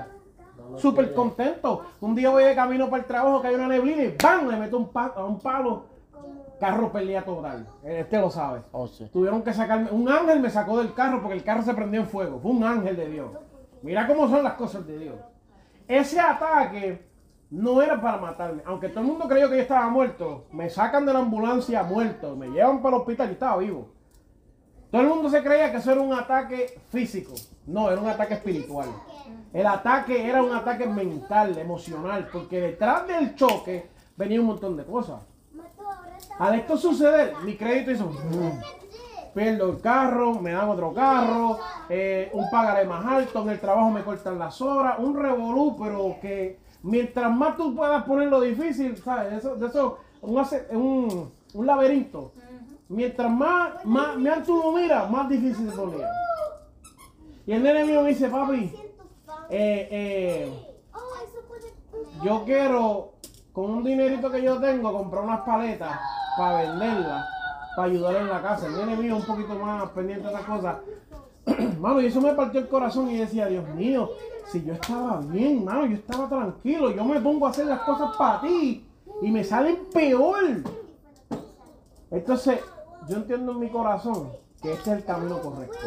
Súper 0.77 1.13
contento. 1.13 1.83
Un 2.01 2.15
día 2.15 2.29
voy 2.29 2.43
de 2.43 2.55
camino 2.55 2.89
para 2.89 3.01
el 3.01 3.07
trabajo 3.07 3.41
que 3.41 3.47
hay 3.47 3.55
una 3.55 3.67
neblina 3.67 4.03
y 4.03 4.15
¡bam! 4.21 4.47
Le 4.49 4.57
meto 4.57 4.77
un, 4.77 4.89
pa- 4.89 5.13
a 5.15 5.25
un 5.25 5.39
palo. 5.39 5.85
Carro 6.59 6.91
pelea 6.91 7.23
total. 7.23 7.65
Este 7.83 8.19
lo 8.19 8.29
sabe. 8.29 8.61
Oh, 8.71 8.85
sí. 8.87 9.07
Tuvieron 9.11 9.41
que 9.41 9.53
sacarme. 9.53 9.89
Un 9.91 10.07
ángel 10.09 10.39
me 10.41 10.49
sacó 10.49 10.77
del 10.77 10.93
carro 10.93 11.21
porque 11.21 11.37
el 11.37 11.43
carro 11.43 11.63
se 11.63 11.73
prendió 11.73 12.01
en 12.01 12.07
fuego. 12.07 12.39
Fue 12.39 12.51
un 12.51 12.63
ángel 12.63 12.95
de 12.97 13.09
Dios. 13.09 13.29
Mira 13.81 14.07
cómo 14.07 14.27
son 14.27 14.43
las 14.43 14.53
cosas 14.53 14.85
de 14.85 14.97
Dios. 14.97 15.15
Ese 15.87 16.19
ataque 16.19 17.07
no 17.49 17.81
era 17.81 17.99
para 17.99 18.17
matarme. 18.17 18.61
Aunque 18.65 18.89
todo 18.89 19.01
el 19.01 19.07
mundo 19.07 19.27
creyó 19.27 19.49
que 19.49 19.55
yo 19.55 19.61
estaba 19.61 19.89
muerto, 19.89 20.47
me 20.51 20.69
sacan 20.69 21.05
de 21.05 21.13
la 21.13 21.19
ambulancia 21.19 21.83
muerto, 21.83 22.35
me 22.35 22.49
llevan 22.49 22.81
para 22.81 22.95
el 22.95 23.01
hospital 23.01 23.29
y 23.29 23.33
estaba 23.33 23.57
vivo. 23.57 23.89
Todo 24.91 25.01
el 25.01 25.07
mundo 25.07 25.29
se 25.29 25.43
creía 25.43 25.71
que 25.71 25.77
eso 25.77 25.91
era 25.91 26.01
un 26.01 26.13
ataque 26.13 26.79
físico. 26.89 27.33
No, 27.67 27.91
era 27.91 28.01
un 28.01 28.07
ataque 28.07 28.35
espiritual. 28.35 28.89
El 29.53 29.67
ataque 29.67 30.27
era 30.27 30.41
un 30.41 30.51
ataque 30.51 30.87
mental, 30.87 31.57
emocional, 31.57 32.27
porque 32.31 32.59
detrás 32.59 33.07
del 33.07 33.35
choque 33.35 33.89
venía 34.17 34.39
un 34.41 34.47
montón 34.47 34.75
de 34.75 34.85
cosas. 34.85 35.23
Al 36.39 36.55
esto 36.55 36.77
suceder, 36.77 37.33
mi 37.43 37.55
crédito 37.55 37.91
hizo. 37.91 38.11
Pierdo 39.39 39.69
el 39.69 39.79
carro, 39.79 40.33
me 40.33 40.51
dan 40.51 40.67
otro 40.67 40.93
carro, 40.93 41.59
eh, 41.87 42.29
un 42.33 42.49
pagaré 42.49 42.83
más 42.83 43.05
alto, 43.05 43.41
en 43.43 43.51
el 43.51 43.59
trabajo 43.61 43.89
me 43.89 44.03
cortan 44.03 44.37
las 44.37 44.59
horas, 44.59 44.99
un 44.99 45.15
revolú, 45.15 45.77
pero 45.81 46.17
que 46.21 46.59
mientras 46.83 47.31
más 47.33 47.55
tú 47.55 47.73
puedas 47.73 48.03
ponerlo 48.03 48.41
difícil, 48.41 48.97
¿sabes? 48.97 49.31
Eso, 49.31 49.55
eso, 49.65 49.99
un, 50.21 50.45
un, 50.71 51.31
un 51.53 51.65
laberinto. 51.65 52.33
Mientras 52.89 53.31
más, 53.31 53.85
más, 53.85 54.17
más 54.17 54.43
tú 54.43 54.57
lo 54.57 54.73
miras, 54.73 55.09
más 55.09 55.29
difícil 55.29 55.69
se 55.69 55.77
ponía. 55.77 56.09
Y 57.45 57.53
el 57.53 57.63
nene 57.63 57.85
mío 57.85 58.01
me 58.01 58.09
dice, 58.09 58.27
papi, 58.27 58.73
eh, 59.49 59.87
eh, 59.89 60.53
yo 62.25 62.43
quiero, 62.43 63.13
con 63.53 63.71
un 63.71 63.83
dinerito 63.85 64.29
que 64.29 64.41
yo 64.41 64.59
tengo, 64.59 64.91
comprar 64.91 65.23
unas 65.23 65.41
paletas 65.43 65.97
para 66.37 66.63
venderlas, 66.63 67.25
ayudar 67.85 68.15
en 68.15 68.29
la 68.29 68.41
casa. 68.41 68.67
El 68.67 68.77
nene 68.77 68.95
mío 68.95 69.15
un 69.15 69.25
poquito 69.25 69.55
más 69.55 69.89
pendiente 69.91 70.27
de 70.27 70.33
esas 70.33 70.45
cosas. 70.45 70.77
Mano, 71.79 72.01
y 72.01 72.07
eso 72.07 72.21
me 72.21 72.33
partió 72.33 72.59
el 72.59 72.67
corazón 72.67 73.09
y 73.09 73.17
decía, 73.17 73.47
Dios 73.47 73.67
mío, 73.75 74.09
si 74.51 74.63
yo 74.63 74.73
estaba 74.73 75.21
bien, 75.21 75.63
mano, 75.63 75.85
yo 75.85 75.95
estaba 75.95 76.27
tranquilo, 76.27 76.91
yo 76.91 77.05
me 77.05 77.21
pongo 77.21 77.45
a 77.45 77.51
hacer 77.51 77.67
las 77.67 77.81
cosas 77.81 78.15
para 78.17 78.41
ti 78.41 78.83
y 79.21 79.31
me 79.31 79.43
salen 79.43 79.85
peor. 79.93 80.63
Entonces, 82.09 82.59
yo 83.07 83.17
entiendo 83.17 83.51
en 83.51 83.59
mi 83.59 83.69
corazón 83.69 84.31
que 84.61 84.73
este 84.73 84.91
es 84.91 84.97
el 84.97 85.05
camino 85.05 85.39
correcto. 85.39 85.77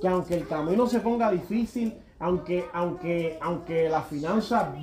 Que 0.00 0.08
aunque 0.08 0.36
el 0.36 0.46
camino 0.46 0.86
se 0.86 1.00
ponga 1.00 1.30
difícil, 1.30 1.98
aunque, 2.18 2.64
aunque, 2.72 3.38
aunque 3.40 3.88
la 3.88 4.02
finanza, 4.02 4.74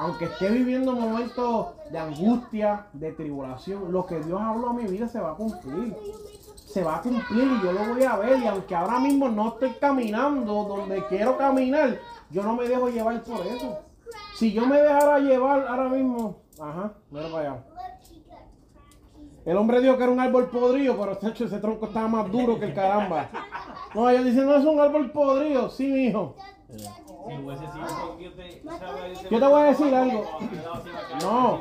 aunque 0.00 0.24
esté 0.24 0.48
viviendo 0.48 0.94
momentos 0.94 1.66
de 1.90 1.98
angustia, 1.98 2.86
de 2.94 3.12
tribulación, 3.12 3.92
lo 3.92 4.06
que 4.06 4.18
Dios 4.20 4.40
habló 4.40 4.70
a 4.70 4.72
mi 4.72 4.84
vida 4.84 5.06
se 5.06 5.20
va 5.20 5.32
a 5.32 5.34
cumplir. 5.34 5.94
Se 6.54 6.82
va 6.82 6.96
a 6.96 7.02
cumplir 7.02 7.44
y 7.44 7.62
yo 7.62 7.72
lo 7.72 7.84
voy 7.92 8.04
a 8.04 8.16
ver. 8.16 8.38
Y 8.38 8.46
aunque 8.46 8.74
ahora 8.74 8.98
mismo 8.98 9.28
no 9.28 9.48
estoy 9.48 9.72
caminando 9.78 10.64
donde 10.64 11.04
quiero 11.06 11.36
caminar, 11.36 11.98
yo 12.30 12.42
no 12.42 12.56
me 12.56 12.66
dejo 12.66 12.88
llevar 12.88 13.22
por 13.22 13.46
eso. 13.46 13.78
Si 14.36 14.52
yo 14.52 14.64
me 14.64 14.80
dejara 14.80 15.18
llevar 15.18 15.66
ahora 15.68 15.90
mismo, 15.90 16.38
ajá, 16.58 16.94
mira 17.10 17.30
para 17.30 17.50
allá. 17.50 17.64
El 19.44 19.56
hombre 19.58 19.82
dijo 19.82 19.98
que 19.98 20.02
era 20.02 20.12
un 20.12 20.20
árbol 20.20 20.48
podrido, 20.48 20.96
pero 20.98 21.12
este 21.12 21.44
ese 21.44 21.58
tronco 21.58 21.86
estaba 21.86 22.08
más 22.08 22.32
duro 22.32 22.58
que 22.58 22.64
el 22.66 22.74
caramba. 22.74 23.28
No, 23.94 24.08
ellos 24.08 24.24
dicen, 24.24 24.46
no 24.46 24.54
es 24.54 24.64
un 24.64 24.80
árbol 24.80 25.10
podrido. 25.10 25.68
Sí, 25.68 26.06
hijo. 26.06 26.36
Yo 29.30 29.38
te 29.38 29.46
voy 29.46 29.60
a 29.60 29.64
decir 29.64 29.94
algo. 29.94 30.24
No, 31.22 31.60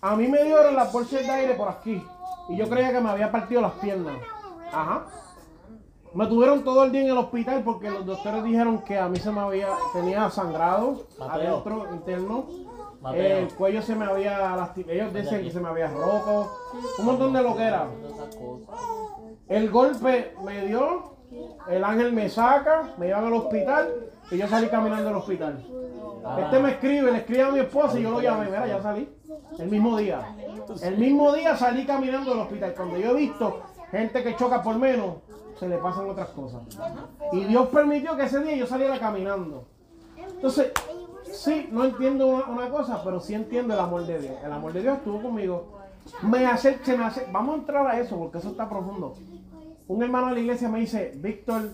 a 0.00 0.16
mí 0.16 0.28
me 0.28 0.44
dieron 0.44 0.76
las 0.76 0.92
bolsas 0.92 1.20
de 1.20 1.30
aire 1.30 1.54
por 1.54 1.68
aquí. 1.68 2.02
Y 2.48 2.56
yo 2.56 2.68
creía 2.68 2.92
que 2.92 3.00
me 3.00 3.10
había 3.10 3.30
partido 3.30 3.60
las 3.60 3.72
piernas. 3.72 4.16
Ajá. 4.72 5.06
Me 6.14 6.26
tuvieron 6.26 6.64
todo 6.64 6.84
el 6.84 6.92
día 6.92 7.02
en 7.02 7.08
el 7.08 7.18
hospital 7.18 7.62
porque 7.62 7.90
los 7.90 8.06
doctores 8.06 8.42
dijeron 8.42 8.78
que 8.80 8.98
a 8.98 9.08
mí 9.08 9.18
se 9.18 9.30
me 9.30 9.40
había, 9.40 9.68
tenía 9.92 10.30
sangrado 10.30 11.06
Mateo. 11.18 11.62
adentro, 11.62 11.94
interno. 11.94 12.46
Mateo. 13.00 13.38
El 13.38 13.54
cuello 13.54 13.82
se 13.82 13.94
me 13.94 14.06
había 14.06 14.56
lastimado. 14.56 14.94
Ellos 14.94 15.12
dicen 15.12 15.42
que 15.42 15.50
se 15.50 15.60
me 15.60 15.68
había 15.68 15.88
roto. 15.88 16.50
Un 16.98 17.04
montón 17.04 17.32
de 17.32 17.42
lo 17.42 17.54
que 17.56 17.62
era. 17.62 17.86
El 19.48 19.70
golpe 19.70 20.34
me 20.44 20.66
dio, 20.66 21.14
el 21.68 21.84
ángel 21.84 22.12
me 22.12 22.28
saca, 22.28 22.94
me 22.96 23.06
llevan 23.06 23.26
al 23.26 23.34
hospital 23.34 24.10
y 24.30 24.36
yo 24.36 24.46
salí 24.46 24.68
caminando 24.68 25.04
del 25.04 25.16
hospital. 25.16 25.64
Este 26.38 26.58
me 26.58 26.70
escribe, 26.72 27.10
le 27.12 27.18
escribe 27.18 27.42
a 27.42 27.50
mi 27.50 27.60
esposa 27.60 27.98
y 27.98 28.02
yo 28.02 28.10
lo 28.10 28.20
llamé, 28.20 28.46
mira, 28.46 28.66
ya 28.66 28.82
salí. 28.82 29.08
El 29.58 29.68
mismo 29.68 29.96
día. 29.96 30.34
El 30.82 30.98
mismo 30.98 31.32
día 31.32 31.56
salí 31.56 31.86
caminando 31.86 32.30
del 32.30 32.40
hospital. 32.40 32.74
Cuando 32.74 32.98
yo 32.98 33.10
he 33.12 33.14
visto 33.14 33.62
gente 33.90 34.22
que 34.22 34.36
choca 34.36 34.62
por 34.62 34.76
menos, 34.76 35.16
se 35.58 35.68
le 35.68 35.78
pasan 35.78 36.10
otras 36.10 36.28
cosas. 36.30 36.62
Y 37.32 37.44
Dios 37.44 37.68
permitió 37.68 38.16
que 38.16 38.24
ese 38.24 38.40
día 38.40 38.56
yo 38.56 38.66
saliera 38.66 38.98
caminando. 38.98 39.64
Entonces, 40.16 40.72
sí, 41.32 41.68
no 41.72 41.84
entiendo 41.84 42.26
una, 42.26 42.44
una 42.46 42.68
cosa, 42.68 43.02
pero 43.02 43.20
sí 43.20 43.34
entiendo 43.34 43.74
el 43.74 43.80
amor 43.80 44.06
de 44.06 44.20
Dios. 44.20 44.34
El 44.44 44.52
amor 44.52 44.72
de 44.72 44.82
Dios 44.82 44.98
estuvo 44.98 45.22
conmigo. 45.22 45.78
Me 46.22 46.46
hace, 46.46 46.78
se 46.84 46.96
me 46.96 47.04
hace, 47.04 47.26
vamos 47.32 47.54
a 47.54 47.58
entrar 47.58 47.86
a 47.86 47.98
eso 48.00 48.18
porque 48.18 48.38
eso 48.38 48.50
está 48.50 48.68
profundo. 48.68 49.14
Un 49.88 50.02
hermano 50.02 50.28
de 50.28 50.34
la 50.34 50.40
iglesia 50.40 50.68
me 50.68 50.80
dice, 50.80 51.12
Víctor, 51.16 51.70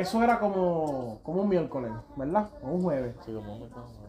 eso 0.00 0.22
era 0.22 0.38
como, 0.38 1.20
como 1.22 1.42
un 1.42 1.48
miércoles, 1.48 1.92
¿verdad? 2.16 2.48
O 2.62 2.68
un 2.68 2.82
jueves. 2.82 3.14
Sí, 3.26 3.32
como 3.32 3.58
me 3.58 3.66
pasa. 3.66 4.02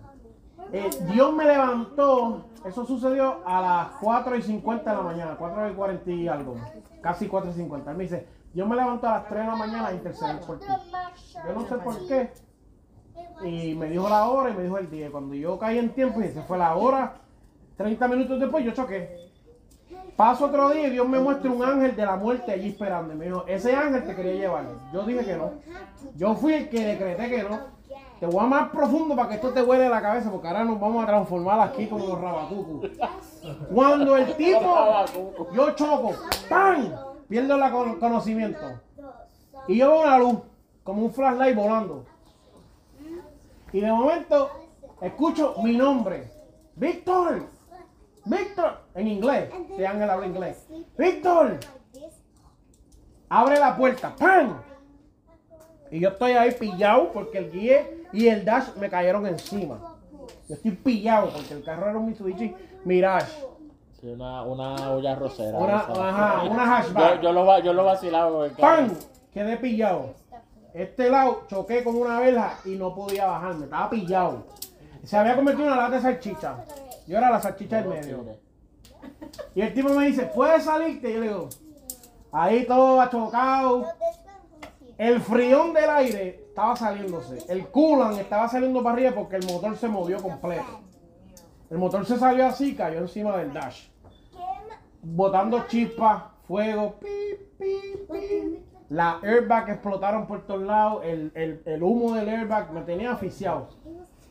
Eh, 0.71 0.89
Dios 1.11 1.33
me 1.33 1.43
levantó, 1.43 2.45
eso 2.65 2.85
sucedió 2.85 3.39
a 3.45 3.61
las 3.61 3.87
4 3.99 4.37
y 4.37 4.41
50 4.41 4.89
de 4.89 4.95
la 4.95 5.03
mañana, 5.03 5.35
4 5.37 5.71
y 5.71 5.73
40 5.73 6.11
y 6.11 6.27
algo, 6.27 6.55
casi 7.01 7.27
4 7.27 7.51
y 7.51 7.53
50. 7.53 7.91
Él 7.91 7.97
me 7.97 8.03
dice, 8.03 8.27
Dios 8.53 8.67
me 8.67 8.75
levantó 8.75 9.07
a 9.09 9.15
las 9.15 9.27
3 9.27 9.41
de 9.41 9.47
la 9.47 9.55
mañana 9.55 9.87
a 9.87 9.93
interceder 9.93 10.39
por 10.39 10.59
ti. 10.59 10.67
Yo 11.45 11.53
no 11.53 11.67
sé 11.67 11.75
por 11.75 12.07
qué. 12.07 12.31
Y 13.43 13.75
me 13.75 13.87
dijo 13.87 14.07
la 14.07 14.29
hora 14.29 14.51
y 14.51 14.53
me 14.53 14.63
dijo 14.63 14.77
el 14.77 14.89
día. 14.89 15.11
Cuando 15.11 15.35
yo 15.35 15.59
caí 15.59 15.79
en 15.79 15.93
tiempo 15.93 16.21
y 16.21 16.29
se 16.29 16.41
fue 16.43 16.57
la 16.57 16.75
hora, 16.75 17.15
30 17.75 18.07
minutos 18.07 18.39
después 18.39 18.63
yo 18.63 18.71
choqué. 18.71 19.22
Paso 20.15 20.45
otro 20.45 20.69
día 20.69 20.87
y 20.87 20.91
Dios 20.91 21.07
me 21.07 21.19
muestra 21.19 21.49
un 21.51 21.63
ángel 21.63 21.95
de 21.95 22.05
la 22.05 22.15
muerte 22.15 22.51
allí 22.51 22.69
esperando. 22.69 23.15
Me 23.15 23.25
dijo, 23.25 23.45
ese 23.47 23.75
ángel 23.75 24.05
te 24.05 24.15
quería 24.15 24.33
llevar. 24.33 24.65
Yo 24.93 25.03
dije 25.03 25.25
que 25.25 25.35
no. 25.35 25.51
Yo 26.15 26.35
fui 26.35 26.53
el 26.53 26.69
que 26.69 26.85
decreté 26.85 27.29
que 27.29 27.43
no. 27.43 27.59
Te 28.19 28.27
voy 28.27 28.39
a 28.45 28.47
más 28.47 28.69
profundo 28.69 29.15
para 29.15 29.29
que 29.29 29.35
esto 29.35 29.49
te 29.49 29.61
huele 29.61 29.89
la 29.89 30.01
cabeza, 30.01 30.31
porque 30.31 30.47
ahora 30.47 30.63
nos 30.63 30.79
vamos 30.79 31.03
a 31.03 31.07
transformar 31.07 31.59
aquí 31.59 31.87
como 31.87 32.05
los 32.05 32.21
rabatucos. 32.21 32.91
Cuando 33.73 34.15
el 34.15 34.33
tipo, 34.37 35.05
yo 35.53 35.71
choco, 35.71 36.13
¡pam! 36.47 36.89
Pierdo 37.27 37.55
el 37.55 37.71
con- 37.71 37.99
conocimiento. 37.99 38.79
Y 39.67 39.77
yo 39.77 39.89
veo 39.91 40.01
una 40.03 40.17
luz, 40.19 40.35
como 40.83 41.03
un 41.05 41.11
flashlight 41.11 41.55
volando. 41.55 42.05
Y 43.73 43.81
de 43.81 43.91
momento 43.91 44.49
escucho 45.01 45.55
mi 45.63 45.75
nombre. 45.75 46.31
Víctor. 46.75 47.43
Víctor. 48.25 48.77
En 48.95 49.07
inglés. 49.07 49.49
Este 49.69 49.87
ángel 49.87 50.09
habla 50.09 50.25
inglés. 50.27 50.67
Víctor. 50.97 51.59
Abre 53.29 53.59
la 53.59 53.75
puerta. 53.75 54.15
¡Pam! 54.15 54.61
Y 55.91 55.99
yo 55.99 56.09
estoy 56.09 56.31
ahí 56.33 56.51
pillado 56.51 57.11
porque 57.11 57.37
el 57.37 57.51
guía 57.51 57.87
y 58.11 58.27
el 58.27 58.45
dash 58.45 58.75
me 58.75 58.89
cayeron 58.89 59.25
encima. 59.27 59.79
Yo 60.47 60.55
estoy 60.55 60.71
pillado 60.71 61.29
porque 61.31 61.53
el 61.53 61.63
carro 61.63 61.89
era 61.89 61.97
un 61.97 62.07
Mitsubishi 62.07 62.55
Mirage. 62.83 63.31
Sí, 63.99 64.07
una, 64.07 64.43
una 64.43 64.91
olla 64.91 65.15
rosera. 65.15 65.57
Una, 65.57 65.77
ajá, 65.77 66.43
una 66.43 66.77
hatchback. 66.77 67.15
Yo, 67.17 67.21
yo, 67.21 67.31
lo, 67.33 67.59
yo 67.59 67.73
lo 67.73 67.85
vacilaba 67.85 68.49
¡Pam! 68.57 68.91
Quedé 69.33 69.57
pillado. 69.57 70.13
este 70.73 71.09
lado 71.09 71.43
choqué 71.47 71.83
con 71.83 71.95
una 71.95 72.19
verja 72.19 72.59
y 72.65 72.75
no 72.75 72.93
podía 72.93 73.25
bajarme, 73.25 73.65
estaba 73.65 73.89
pillado. 73.89 74.43
Se 75.03 75.17
había 75.17 75.35
convertido 75.35 75.67
en 75.67 75.73
una 75.73 75.81
lata 75.83 75.95
de 75.95 76.01
salchicha. 76.01 76.65
Yo 77.07 77.17
era 77.17 77.29
la 77.29 77.41
salchicha 77.41 77.81
del 77.81 77.89
medio. 77.89 78.25
Y 79.55 79.61
el 79.61 79.73
tipo 79.73 79.89
me 79.89 80.07
dice, 80.07 80.23
¿puedes 80.33 80.63
salirte? 80.63 81.09
Y 81.09 81.13
yo 81.13 81.19
le 81.19 81.27
digo, 81.27 81.49
ahí 82.31 82.65
todo 82.65 83.01
achocado. 83.01 83.85
El 84.97 85.19
frión 85.21 85.73
del 85.73 85.89
aire 85.89 86.45
estaba 86.49 86.75
saliéndose. 86.75 87.39
El 87.51 87.67
coolant 87.67 88.19
estaba 88.19 88.47
saliendo 88.47 88.81
para 88.83 88.95
arriba 88.95 89.11
porque 89.13 89.35
el 89.37 89.45
motor 89.45 89.75
se 89.75 89.87
movió 89.87 90.21
completo. 90.21 90.81
El 91.69 91.77
motor 91.79 92.05
se 92.05 92.17
salió 92.17 92.45
así, 92.45 92.75
cayó 92.75 92.99
encima 92.99 93.35
del 93.37 93.51
dash. 93.51 93.87
Botando 95.01 95.65
chispas, 95.67 96.23
fuego, 96.47 96.95
pi, 96.99 97.07
pi, 97.59 97.73
pi. 98.11 98.63
La 98.89 99.19
airbag 99.23 99.69
explotaron 99.71 100.27
por 100.27 100.45
todos 100.45 100.61
lados. 100.61 101.01
El, 101.03 101.31
el- 101.35 101.61
el 101.65 101.83
humo 101.83 102.13
del 102.13 102.29
airbag 102.29 102.71
me 102.71 102.81
tenía 102.81 103.11
asfixiado. 103.13 103.69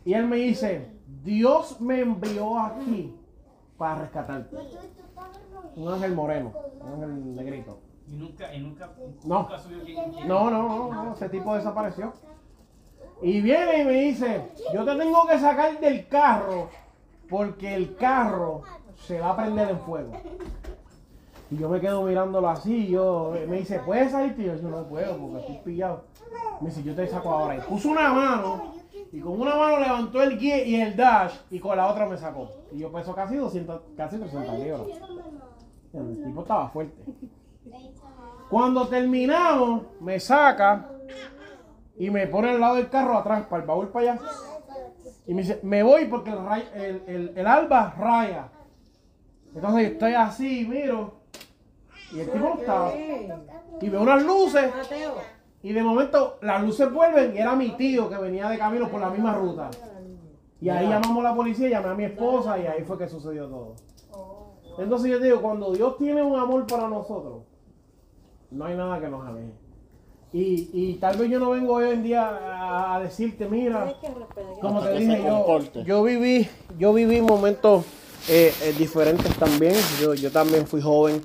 Y 0.05 0.15
él 0.15 0.27
me 0.27 0.37
dice, 0.37 0.87
Dios 1.23 1.81
me 1.81 2.01
envió 2.01 2.59
aquí 2.59 3.15
para 3.79 4.01
rescatarte. 4.03 4.57
Un 5.77 5.89
ángel 5.93 6.15
moreno, 6.15 6.53
un 6.81 6.93
ángel 7.05 7.35
negrito. 7.37 7.79
Y 8.09 8.15
nunca, 8.15 8.55
y 8.55 8.61
nunca, 8.61 8.91
No. 9.25 9.43
nunca 9.43 9.59
subió 9.59 9.83
quién. 9.85 10.29
No, 10.29 10.51
no, 10.51 10.63
no, 10.69 11.05
no, 11.05 11.15
ese 11.15 11.29
tipo 11.29 11.55
desapareció. 11.55 12.13
Y 13.23 13.41
viene 13.41 13.83
y 13.83 13.85
me 13.85 13.93
dice, 13.93 14.51
yo 14.75 14.85
te 14.85 14.97
tengo 14.97 15.27
que 15.29 15.39
sacar 15.39 15.79
del 15.81 16.09
carro 16.09 16.69
porque 17.31 17.75
el 17.75 17.95
carro 17.97 18.63
se 18.97 19.21
va 19.21 19.31
a 19.31 19.37
prender 19.37 19.71
en 19.71 19.81
fuego. 19.81 20.13
Y 21.51 21.57
yo 21.57 21.69
me 21.69 21.81
quedo 21.81 22.03
mirándolo 22.03 22.49
así, 22.49 22.89
yo 22.89 23.33
me 23.49 23.59
dice, 23.59 23.79
¿puedes 23.79 24.11
salir? 24.11 24.35
Y 24.39 24.45
yo 24.47 24.55
no 24.69 24.85
puedo 24.89 25.17
porque 25.17 25.39
estoy 25.39 25.57
pillado. 25.59 26.05
Me 26.61 26.69
dice, 26.71 26.83
yo 26.83 26.95
te 26.95 27.07
saco 27.07 27.31
ahora. 27.31 27.57
Y 27.57 27.61
puso 27.61 27.91
una 27.91 28.13
mano 28.13 28.75
y 29.13 29.21
con 29.21 29.41
una 29.41 29.57
mano 29.57 29.79
levantó 29.81 30.23
el 30.23 30.39
guía 30.39 30.65
y 30.65 30.81
el 30.81 30.97
dash 30.97 31.35
y 31.51 31.59
con 31.61 31.77
la 31.77 31.89
otra 31.89 32.07
me 32.07 32.17
sacó. 32.17 32.49
Y 32.73 32.79
yo 32.79 32.91
peso 32.93 33.15
casi 33.15 33.37
200, 33.37 33.83
casi 33.97 34.19
300 34.19 34.59
libras. 34.59 34.81
El 35.93 36.25
tipo 36.25 36.41
estaba 36.43 36.69
fuerte. 36.71 37.03
Cuando 38.51 38.89
terminamos, 38.89 39.83
me 40.01 40.19
saca 40.21 40.89
y 41.99 42.11
me 42.11 42.27
pone 42.27 42.51
al 42.51 42.61
lado 42.61 42.77
del 42.77 42.89
carro 42.89 43.17
atrás, 43.17 43.45
para 43.47 43.63
el 43.63 43.69
baúl 43.69 43.89
para 43.89 44.13
allá. 44.13 44.21
Y 45.27 45.35
me 45.35 45.43
dice, 45.43 45.61
me 45.63 45.83
voy 45.83 46.07
porque 46.07 46.31
el, 46.31 47.03
el, 47.07 47.33
el- 47.37 47.47
alba 47.47 47.95
raya. 47.97 48.49
Entonces 49.55 49.93
estoy 49.93 50.15
así, 50.15 50.67
miro. 50.67 51.21
Y 52.13 52.21
el 52.21 52.31
tipo 52.31 52.55
estaba. 52.59 52.93
Y 53.81 53.89
veo 53.89 54.03
unas 54.03 54.23
luces. 54.23 54.73
Y 55.63 55.73
de 55.73 55.83
momento 55.83 56.39
las 56.43 56.63
luces 56.63 56.93
vuelven 56.93 57.35
y 57.35 57.39
era 57.39 57.55
mi 57.55 57.71
tío 57.71 58.09
que 58.09 58.17
venía 58.17 58.49
de 58.49 58.59
camino 58.59 58.89
por 58.89 59.01
la 59.01 59.11
misma 59.11 59.35
ruta. 59.35 59.71
Y 60.61 60.69
ahí 60.69 60.89
llamamos 60.89 61.25
a 61.25 61.31
la 61.31 61.35
policía, 61.35 61.69
llamé 61.69 61.89
a 61.89 61.95
mi 61.95 62.05
esposa 62.05 62.59
y 62.59 62.67
ahí 62.67 62.83
fue 62.85 62.99
que 62.99 63.09
sucedió 63.09 63.47
todo. 63.47 63.75
Entonces 64.79 65.11
yo 65.11 65.19
digo, 65.19 65.43
cuando 65.43 65.73
Dios 65.73 65.97
tiene 65.99 66.23
un 66.23 66.39
amor 66.39 66.67
para 66.67 66.89
nosotros, 66.89 67.43
no 68.51 68.65
hay 68.65 68.77
nada 68.77 69.01
que 69.01 69.09
nos 69.09 69.27
aleje. 69.27 69.53
Y, 70.33 70.71
y 70.73 70.95
tal 70.95 71.19
vez 71.19 71.31
yo 71.31 71.39
no 71.39 71.51
vengo 71.51 71.75
hoy 71.75 71.91
en 71.91 72.03
día 72.03 72.95
a, 72.95 73.01
decirte, 73.01 73.47
mira, 73.47 73.95
como 74.61 74.81
te 74.81 74.95
dije, 74.95 75.23
yo, 75.23 75.59
yo 75.85 76.03
viví, 76.03 76.49
yo 76.79 76.95
viví 76.95 77.21
momentos 77.21 77.85
eh, 78.29 78.53
eh, 78.63 78.75
diferentes 78.79 79.35
también. 79.37 79.75
Yo, 80.01 80.15
yo 80.15 80.31
también 80.31 80.67
fui 80.67 80.81
joven, 80.81 81.23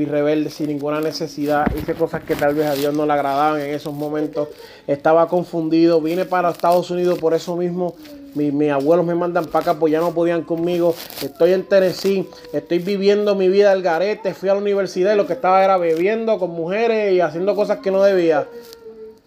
fui 0.00 0.06
rebelde 0.06 0.48
sin 0.48 0.68
ninguna 0.68 0.98
necesidad. 1.02 1.66
Hice 1.76 1.94
cosas 1.94 2.22
que 2.24 2.34
tal 2.34 2.54
vez 2.54 2.66
a 2.66 2.74
Dios 2.74 2.94
no 2.94 3.04
le 3.04 3.12
agradaban 3.12 3.60
en 3.60 3.74
esos 3.74 3.92
momentos. 3.92 4.48
Estaba 4.86 5.28
confundido. 5.28 6.00
Vine 6.00 6.24
para 6.24 6.48
Estados 6.50 6.90
Unidos 6.90 7.18
por 7.18 7.34
eso 7.34 7.54
mismo. 7.54 7.94
Mi- 8.34 8.50
mis 8.50 8.70
abuelos 8.70 9.04
me 9.04 9.14
mandan 9.14 9.44
para 9.44 9.60
acá, 9.72 9.78
pues 9.78 9.92
ya 9.92 10.00
no 10.00 10.14
podían 10.14 10.40
conmigo. 10.42 10.94
Estoy 11.22 11.52
en 11.52 11.64
Tennessee, 11.64 12.26
estoy 12.54 12.78
viviendo 12.78 13.34
mi 13.34 13.48
vida 13.50 13.72
al 13.72 13.82
garete. 13.82 14.32
Fui 14.32 14.48
a 14.48 14.54
la 14.54 14.60
universidad 14.60 15.12
y 15.12 15.16
lo 15.18 15.26
que 15.26 15.34
estaba 15.34 15.62
era 15.62 15.76
bebiendo 15.76 16.38
con 16.38 16.48
mujeres 16.50 17.12
y 17.12 17.20
haciendo 17.20 17.54
cosas 17.54 17.80
que 17.80 17.90
no 17.90 18.02
debía. 18.02 18.46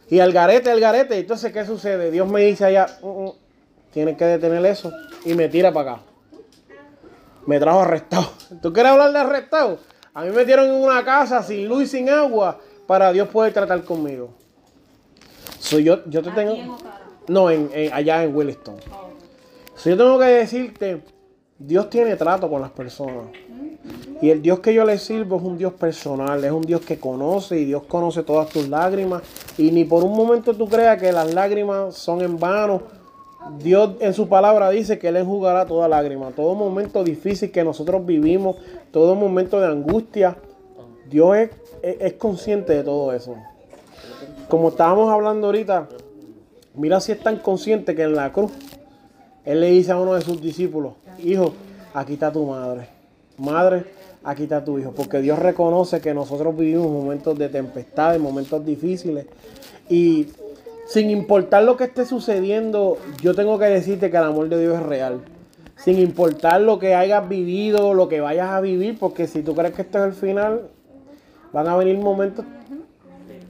Y 0.09 0.21
al 0.21 0.33
garete, 0.33 0.71
al 0.71 0.79
garete. 0.79 1.19
Entonces, 1.19 1.51
¿qué 1.53 1.65
sucede? 1.65 2.09
Dios 2.09 2.27
me 2.27 2.41
dice 2.41 2.65
allá, 2.65 2.87
"Mm, 3.03 3.25
mm, 3.25 3.31
tienes 3.93 4.17
que 4.17 4.25
detener 4.25 4.65
eso. 4.65 4.91
Y 5.23 5.35
me 5.35 5.49
tira 5.49 5.71
para 5.71 5.91
acá. 5.91 6.01
Me 7.45 7.59
trajo 7.59 7.81
arrestado. 7.81 8.25
¿Tú 8.63 8.73
quieres 8.73 8.91
hablar 8.93 9.11
de 9.13 9.19
arrestado? 9.19 9.77
A 10.13 10.21
mí 10.23 10.29
me 10.29 10.35
metieron 10.37 10.65
en 10.67 10.75
una 10.75 11.03
casa 11.03 11.41
sin 11.43 11.67
luz 11.67 11.83
y 11.83 11.87
sin 11.87 12.09
agua 12.09 12.59
para 12.85 13.11
Dios 13.11 13.27
poder 13.29 13.53
tratar 13.53 13.83
conmigo. 13.83 14.29
Soy 15.59 15.83
yo, 15.83 16.05
yo 16.05 16.21
te 16.21 16.31
tengo. 16.31 16.77
No, 17.27 17.49
en, 17.49 17.69
en- 17.73 17.93
allá 17.93 18.23
en 18.23 18.35
Williston. 18.35 18.75
So, 19.75 19.89
yo 19.89 19.97
tengo 19.97 20.19
que 20.19 20.25
decirte, 20.25 21.01
Dios 21.57 21.89
tiene 21.89 22.15
trato 22.15 22.49
con 22.49 22.61
las 22.61 22.71
personas. 22.71 23.25
Y 24.21 24.29
el 24.29 24.41
Dios 24.41 24.59
que 24.59 24.73
yo 24.73 24.85
le 24.85 24.97
sirvo 24.97 25.37
es 25.37 25.43
un 25.43 25.57
Dios 25.57 25.73
personal, 25.73 26.43
es 26.43 26.51
un 26.51 26.61
Dios 26.61 26.81
que 26.81 26.99
conoce 26.99 27.59
y 27.59 27.65
Dios 27.65 27.83
conoce 27.83 28.23
todas 28.23 28.49
tus 28.49 28.67
lágrimas. 28.69 29.23
Y 29.57 29.71
ni 29.71 29.83
por 29.83 30.03
un 30.03 30.15
momento 30.15 30.53
tú 30.53 30.67
creas 30.69 30.99
que 31.01 31.11
las 31.11 31.33
lágrimas 31.33 31.95
son 31.95 32.21
en 32.21 32.37
vano. 32.39 32.83
Dios 33.59 33.95
en 33.99 34.13
su 34.13 34.27
palabra 34.29 34.69
dice 34.69 34.97
que 34.99 35.09
Él 35.09 35.17
enjugará 35.17 35.65
toda 35.65 35.87
lágrima. 35.87 36.31
Todo 36.31 36.55
momento 36.55 37.03
difícil 37.03 37.51
que 37.51 37.63
nosotros 37.63 38.05
vivimos, 38.05 38.57
todo 38.91 39.15
momento 39.15 39.59
de 39.59 39.67
angustia, 39.67 40.37
Dios 41.09 41.35
es, 41.37 41.49
es- 41.99 42.13
consciente 42.13 42.73
de 42.73 42.83
todo 42.83 43.13
eso. 43.13 43.35
Como 44.47 44.69
estábamos 44.69 45.11
hablando 45.11 45.47
ahorita, 45.47 45.89
mira 46.75 46.99
si 46.99 47.11
es 47.11 47.19
tan 47.19 47.37
consciente 47.37 47.95
que 47.95 48.03
en 48.03 48.15
la 48.15 48.31
cruz 48.31 48.51
Él 49.45 49.59
le 49.61 49.71
dice 49.71 49.91
a 49.91 49.97
uno 49.99 50.13
de 50.13 50.21
sus 50.21 50.41
discípulos, 50.41 50.93
hijo, 51.23 51.53
aquí 51.93 52.13
está 52.13 52.31
tu 52.31 52.45
madre. 52.45 52.87
Madre, 53.37 53.85
aquí 54.23 54.43
está 54.43 54.63
tu 54.63 54.79
hijo. 54.79 54.91
Porque 54.91 55.19
Dios 55.19 55.37
reconoce 55.39 55.99
que 56.01 56.13
nosotros 56.13 56.55
vivimos 56.55 56.87
momentos 56.89 57.37
de 57.37 57.49
tempestad, 57.49 58.17
momentos 58.19 58.65
difíciles. 58.65 59.25
Y 59.89 60.27
sin 60.93 61.09
importar 61.09 61.63
lo 61.63 61.75
que 61.75 61.85
esté 61.85 62.05
sucediendo, 62.05 62.99
yo 63.19 63.33
tengo 63.33 63.57
que 63.57 63.65
decirte 63.65 64.11
que 64.11 64.17
el 64.17 64.25
amor 64.25 64.47
de 64.47 64.61
Dios 64.61 64.75
es 64.75 64.83
real. 64.85 65.21
Sin 65.75 65.97
importar 65.97 66.61
lo 66.61 66.77
que 66.77 66.93
hayas 66.93 67.27
vivido, 67.27 67.95
lo 67.95 68.07
que 68.07 68.21
vayas 68.21 68.51
a 68.51 68.61
vivir, 68.61 68.99
porque 68.99 69.25
si 69.25 69.41
tú 69.41 69.55
crees 69.55 69.73
que 69.73 69.81
esto 69.81 69.97
es 69.97 70.05
el 70.05 70.13
final, 70.13 70.67
van 71.51 71.67
a 71.67 71.75
venir 71.77 71.97
momentos 71.97 72.45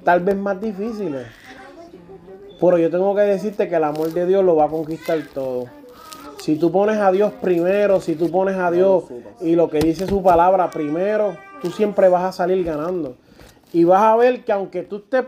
tal 0.05 0.21
vez 0.21 0.37
más 0.37 0.61
difíciles. 0.61 1.27
Pero 2.61 2.77
yo 2.77 2.89
tengo 2.89 3.13
que 3.13 3.23
decirte 3.23 3.67
que 3.67 3.75
el 3.75 3.83
amor 3.83 4.13
de 4.13 4.25
Dios 4.25 4.41
lo 4.45 4.55
va 4.55 4.63
a 4.63 4.69
conquistar 4.69 5.19
todo. 5.33 5.65
Si 6.39 6.55
tú 6.55 6.71
pones 6.71 6.97
a 6.97 7.11
Dios 7.11 7.33
primero, 7.41 7.99
si 7.99 8.15
tú 8.15 8.31
pones 8.31 8.55
a 8.55 8.71
Dios 8.71 9.03
y 9.41 9.55
lo 9.55 9.69
que 9.69 9.79
dice 9.79 10.07
su 10.07 10.23
palabra 10.23 10.71
primero, 10.71 11.35
tú 11.61 11.71
siempre 11.71 12.07
vas 12.07 12.23
a 12.23 12.31
salir 12.31 12.63
ganando. 12.63 13.17
Y 13.73 13.83
vas 13.83 14.01
a 14.01 14.15
ver 14.15 14.45
que 14.45 14.53
aunque 14.53 14.83
tú 14.83 14.95
estés 14.95 15.25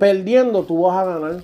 perdiendo, 0.00 0.64
tú 0.64 0.82
vas 0.82 0.96
a 0.96 1.04
ganar. 1.04 1.42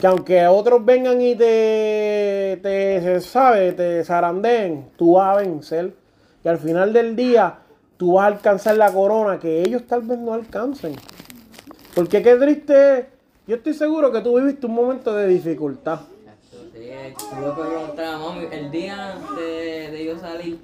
Que 0.00 0.06
aunque 0.06 0.46
otros 0.46 0.84
vengan 0.84 1.20
y 1.20 1.34
te, 1.34 2.58
te 2.62 3.20
sabe, 3.20 3.72
te 3.72 4.02
zarandeen, 4.04 4.90
tú 4.96 5.14
vas 5.14 5.36
a 5.36 5.40
vencer. 5.40 5.94
Y 6.42 6.48
al 6.48 6.58
final 6.58 6.92
del 6.92 7.14
día, 7.14 7.58
tú 7.96 8.14
vas 8.14 8.24
a 8.24 8.26
alcanzar 8.28 8.76
la 8.76 8.90
corona 8.90 9.38
que 9.38 9.60
ellos 9.60 9.82
tal 9.86 10.02
vez 10.02 10.18
no 10.18 10.32
alcancen. 10.32 10.94
Porque 11.94 12.22
qué 12.22 12.36
triste. 12.36 13.08
Yo 13.46 13.56
estoy 13.56 13.74
seguro 13.74 14.10
que 14.10 14.20
tú 14.20 14.38
viviste 14.38 14.66
un 14.66 14.74
momento 14.74 15.14
de 15.14 15.28
dificultad. 15.28 16.00
El 18.50 18.70
día 18.70 19.18
de 19.36 20.04
yo 20.04 20.18
salir, 20.18 20.58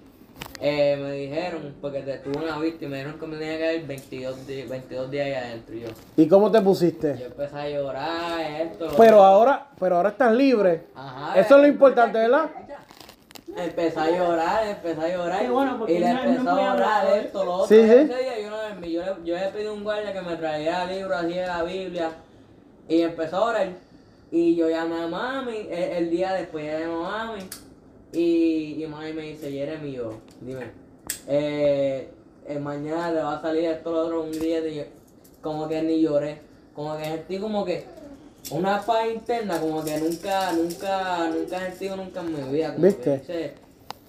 eh, 0.61 0.97
me 1.01 1.13
dijeron, 1.13 1.75
porque 1.81 2.01
te, 2.03 2.19
tuve 2.19 2.37
una 2.45 2.59
vista 2.59 2.85
y 2.85 2.89
me 2.89 2.97
dijeron 2.99 3.19
que 3.21 3.27
me 3.27 3.37
tenía 3.39 3.59
que 3.59 3.77
ir 3.77 3.87
22, 3.87 4.47
di- 4.47 4.63
22 4.65 5.11
días 5.11 5.27
ahí 5.27 5.33
adentro. 5.35 5.75
Y 5.75 5.81
yo, 5.81 5.89
¿Y 6.17 6.29
cómo 6.29 6.51
te 6.51 6.61
pusiste? 6.61 7.17
yo 7.19 7.27
empecé 7.27 7.57
a 7.57 7.69
llorar, 7.69 8.41
esto. 8.63 8.87
lo 8.87 8.97
Pero 8.97 9.17
otro. 9.17 9.25
ahora, 9.25 9.67
pero 9.79 9.97
ahora 9.97 10.09
estás 10.11 10.33
libre. 10.33 10.83
Ajá, 10.95 11.39
Eso 11.41 11.55
es 11.57 11.61
lo 11.63 11.67
eh, 11.67 11.71
importante, 11.71 12.19
¿verdad? 12.19 12.51
Empecé 13.57 13.99
a 13.99 14.11
llorar, 14.11 14.67
empecé 14.69 15.01
a 15.01 15.17
llorar. 15.17 15.41
Qué 15.41 15.51
bueno, 15.51 15.79
porque 15.79 15.95
y 15.95 15.99
le 15.99 16.09
no- 16.09 16.15
no 16.15 16.23
empezó 16.31 16.51
a 16.51 16.53
podía 16.55 16.73
orar 16.75 17.01
hablar. 17.07 17.19
esto, 17.19 17.45
lo 17.45 17.53
otro. 17.55 17.67
Sí, 17.67 17.83
sí. 17.83 17.91
Ese 17.95 18.05
día 18.05 18.41
yo, 18.43 18.51
no 18.51 18.87
yo, 18.87 19.01
le, 19.03 19.25
yo 19.25 19.35
le 19.37 19.49
pedí 19.49 19.67
a 19.67 19.73
un 19.73 19.83
guardia 19.83 20.13
que 20.13 20.21
me 20.23 20.37
trajera 20.37 20.85
libros 20.87 21.19
así 21.19 21.35
de 21.35 21.47
la 21.47 21.63
Biblia. 21.65 22.11
Y 22.89 23.01
empezó 23.03 23.37
a 23.39 23.45
orar. 23.47 23.69
Y 24.31 24.55
yo 24.55 24.71
llamé 24.71 25.03
a 25.03 25.07
mami, 25.09 25.57
el, 25.69 25.73
el 25.73 26.11
día 26.11 26.33
después 26.35 26.65
llamé 26.65 26.85
a 26.85 26.89
mami. 26.99 27.41
Y, 28.13 28.83
y 28.83 28.87
mami 28.87 29.13
me 29.13 29.23
dice, 29.23 29.51
Jeremy, 29.51 29.93
yo, 29.93 30.15
dime, 30.41 30.67
eh, 31.29 32.09
eh, 32.47 32.59
mañana 32.59 33.13
le 33.13 33.23
va 33.23 33.37
a 33.37 33.43
salir 33.43 33.67
esto, 33.67 33.93
lo 33.93 34.07
otro, 34.07 34.23
un 34.25 34.33
día. 34.33 34.61
Yo, 34.69 34.83
como 35.41 35.69
que 35.69 35.83
ni 35.83 36.01
lloré. 36.01 36.39
Como 36.75 36.97
que 36.97 37.05
sentí 37.05 37.39
como 37.39 37.65
que 37.65 37.85
una 38.51 38.81
paz 38.83 39.07
interna, 39.13 39.61
como 39.61 39.85
que 39.85 39.99
nunca, 39.99 40.53
nunca, 40.53 41.29
nunca 41.29 41.57
he 41.57 41.71
sentido 41.71 41.97
nunca 41.97 42.21
en 42.21 42.33
mi 42.33 42.53
vida. 42.53 42.73
Como 42.75 42.87
¿Viste? 42.87 43.23
Que, 43.27 43.55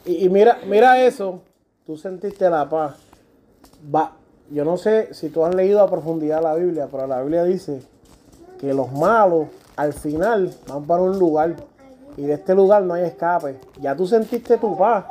Y, 0.06 0.26
y 0.26 0.30
mira, 0.30 0.60
mira 0.66 1.04
eso. 1.04 1.42
Tú 1.86 1.98
sentiste 1.98 2.50
la 2.50 2.70
paz. 2.70 2.96
Va, 3.94 4.14
yo 4.50 4.64
no 4.64 4.78
sé 4.78 5.14
si 5.14 5.30
tú 5.30 5.44
has 5.44 5.54
leído 5.56 5.82
a 5.82 5.90
profundidad 5.90 6.42
la 6.42 6.56
Biblia, 6.56 6.88
pero 6.92 7.08
la 7.08 7.22
Biblia 7.22 7.44
dice 7.44 7.82
que 8.60 8.74
los 8.74 8.92
malos 8.92 9.48
al 9.76 9.94
final 9.94 10.54
van 10.68 10.86
para 10.86 11.02
un 11.02 11.18
lugar 11.18 11.56
y 12.18 12.24
de 12.24 12.34
este 12.34 12.56
lugar 12.56 12.84
no 12.84 12.94
hay 12.94 13.04
escape. 13.04 13.60
Ya 13.80 13.96
tú 13.96 14.08
sentiste 14.08 14.58
tu 14.58 14.78
paz. 14.78 15.06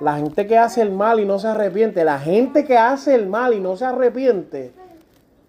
La 0.00 0.16
gente 0.16 0.46
que 0.46 0.56
hace 0.56 0.80
el 0.82 0.90
mal 0.90 1.20
y 1.20 1.26
no 1.26 1.38
se 1.38 1.48
arrepiente, 1.48 2.04
la 2.04 2.18
gente 2.18 2.64
que 2.64 2.78
hace 2.78 3.14
el 3.14 3.26
mal 3.26 3.52
y 3.52 3.60
no 3.60 3.76
se 3.76 3.84
arrepiente, 3.84 4.72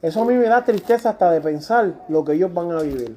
eso 0.02 0.22
a 0.22 0.26
mí 0.26 0.34
me 0.34 0.48
da 0.48 0.66
tristeza 0.66 1.12
hasta 1.12 1.32
de 1.32 1.40
pensar 1.40 1.94
lo 2.10 2.26
que 2.26 2.34
ellos 2.34 2.54
van 2.54 2.72
a 2.72 2.82
vivir. 2.82 3.16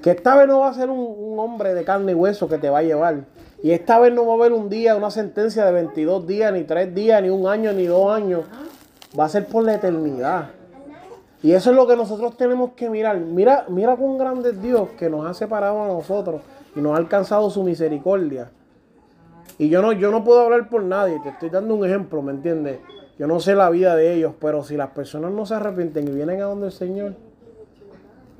Que 0.00 0.12
esta 0.12 0.36
vez 0.36 0.46
no 0.46 0.60
va 0.60 0.68
a 0.68 0.74
ser 0.74 0.88
un, 0.88 0.98
un 0.98 1.38
hombre 1.38 1.74
de 1.74 1.84
carne 1.84 2.12
y 2.12 2.14
hueso 2.14 2.48
que 2.48 2.58
te 2.58 2.70
va 2.70 2.78
a 2.78 2.82
llevar. 2.82 3.24
Y 3.62 3.72
esta 3.72 3.98
vez 3.98 4.14
no 4.14 4.26
va 4.26 4.34
a 4.34 4.36
haber 4.36 4.52
un 4.52 4.68
día, 4.68 4.96
una 4.96 5.10
sentencia 5.10 5.66
de 5.66 5.72
22 5.72 6.26
días, 6.26 6.52
ni 6.52 6.64
3 6.64 6.94
días, 6.94 7.22
ni 7.22 7.30
un 7.30 7.48
año, 7.48 7.72
ni 7.72 7.86
dos 7.86 8.14
años. 8.14 8.44
Va 9.18 9.24
a 9.24 9.28
ser 9.28 9.46
por 9.46 9.64
la 9.64 9.74
eternidad. 9.74 10.50
Y 11.46 11.52
eso 11.52 11.70
es 11.70 11.76
lo 11.76 11.86
que 11.86 11.94
nosotros 11.94 12.36
tenemos 12.36 12.72
que 12.72 12.90
mirar. 12.90 13.20
Mira, 13.20 13.66
mira 13.68 13.94
cuán 13.94 14.18
grande 14.18 14.50
es 14.50 14.60
Dios 14.60 14.88
que 14.98 15.08
nos 15.08 15.24
ha 15.24 15.32
separado 15.32 15.80
a 15.80 15.86
nosotros 15.86 16.42
y 16.74 16.80
nos 16.80 16.94
ha 16.94 16.96
alcanzado 16.96 17.48
su 17.50 17.62
misericordia. 17.62 18.50
Y 19.56 19.68
yo 19.68 19.80
no, 19.80 19.92
yo 19.92 20.10
no 20.10 20.24
puedo 20.24 20.40
hablar 20.40 20.68
por 20.68 20.82
nadie, 20.82 21.20
te 21.22 21.28
estoy 21.28 21.50
dando 21.50 21.76
un 21.76 21.86
ejemplo, 21.86 22.20
¿me 22.20 22.32
entiendes? 22.32 22.80
Yo 23.16 23.28
no 23.28 23.38
sé 23.38 23.54
la 23.54 23.70
vida 23.70 23.94
de 23.94 24.14
ellos, 24.14 24.32
pero 24.40 24.64
si 24.64 24.76
las 24.76 24.90
personas 24.90 25.30
no 25.30 25.46
se 25.46 25.54
arrepienten 25.54 26.08
y 26.08 26.10
vienen 26.10 26.40
a 26.40 26.46
donde 26.46 26.66
el 26.66 26.72
Señor, 26.72 27.14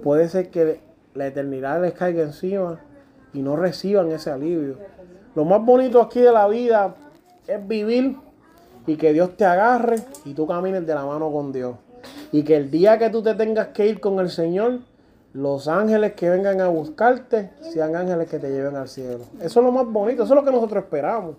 puede 0.03 0.29
ser 0.29 0.51
que 0.51 0.81
la 1.14 1.29
eternidad 1.29 1.81
les 1.81 1.92
caiga 1.92 2.25
encima 2.25 2.81
y 3.33 3.40
no 3.40 3.55
reciban 3.55 4.11
ese 4.11 4.33
alivio. 4.33 4.79
Lo 5.37 5.45
más 5.45 5.64
bonito 5.64 6.03
aquí 6.03 6.19
de 6.19 6.33
la 6.33 6.49
vida 6.49 6.97
es 7.47 7.69
vivir 7.69 8.16
y 8.85 8.97
que 8.97 9.12
Dios 9.12 9.37
te 9.37 9.45
agarre 9.45 10.01
y 10.25 10.35
tú 10.35 10.45
camines 10.45 10.85
de 10.85 10.92
la 10.92 11.07
mano 11.07 11.31
con 11.31 11.53
Dios. 11.53 11.77
Y 12.32 12.42
que 12.42 12.56
el 12.56 12.70
día 12.70 12.98
que 12.98 13.11
tú 13.11 13.22
te 13.22 13.35
tengas 13.35 13.68
que 13.68 13.87
ir 13.87 14.00
con 14.00 14.18
el 14.20 14.30
Señor, 14.30 14.80
los 15.32 15.68
ángeles 15.68 16.14
que 16.14 16.30
vengan 16.30 16.61
a 16.61 16.68
buscarte 16.68 17.50
sean 17.61 17.94
ángeles 17.94 18.28
que 18.28 18.38
te 18.38 18.50
lleven 18.50 18.76
al 18.76 18.88
cielo. 18.88 19.20
Eso 19.40 19.61
es 19.61 19.66
lo 19.66 19.72
más 19.72 19.87
bonito, 19.87 20.24
eso 20.24 20.35
es 20.35 20.40
lo 20.40 20.44
que 20.44 20.50
nosotros 20.50 20.85
esperamos. 20.85 21.37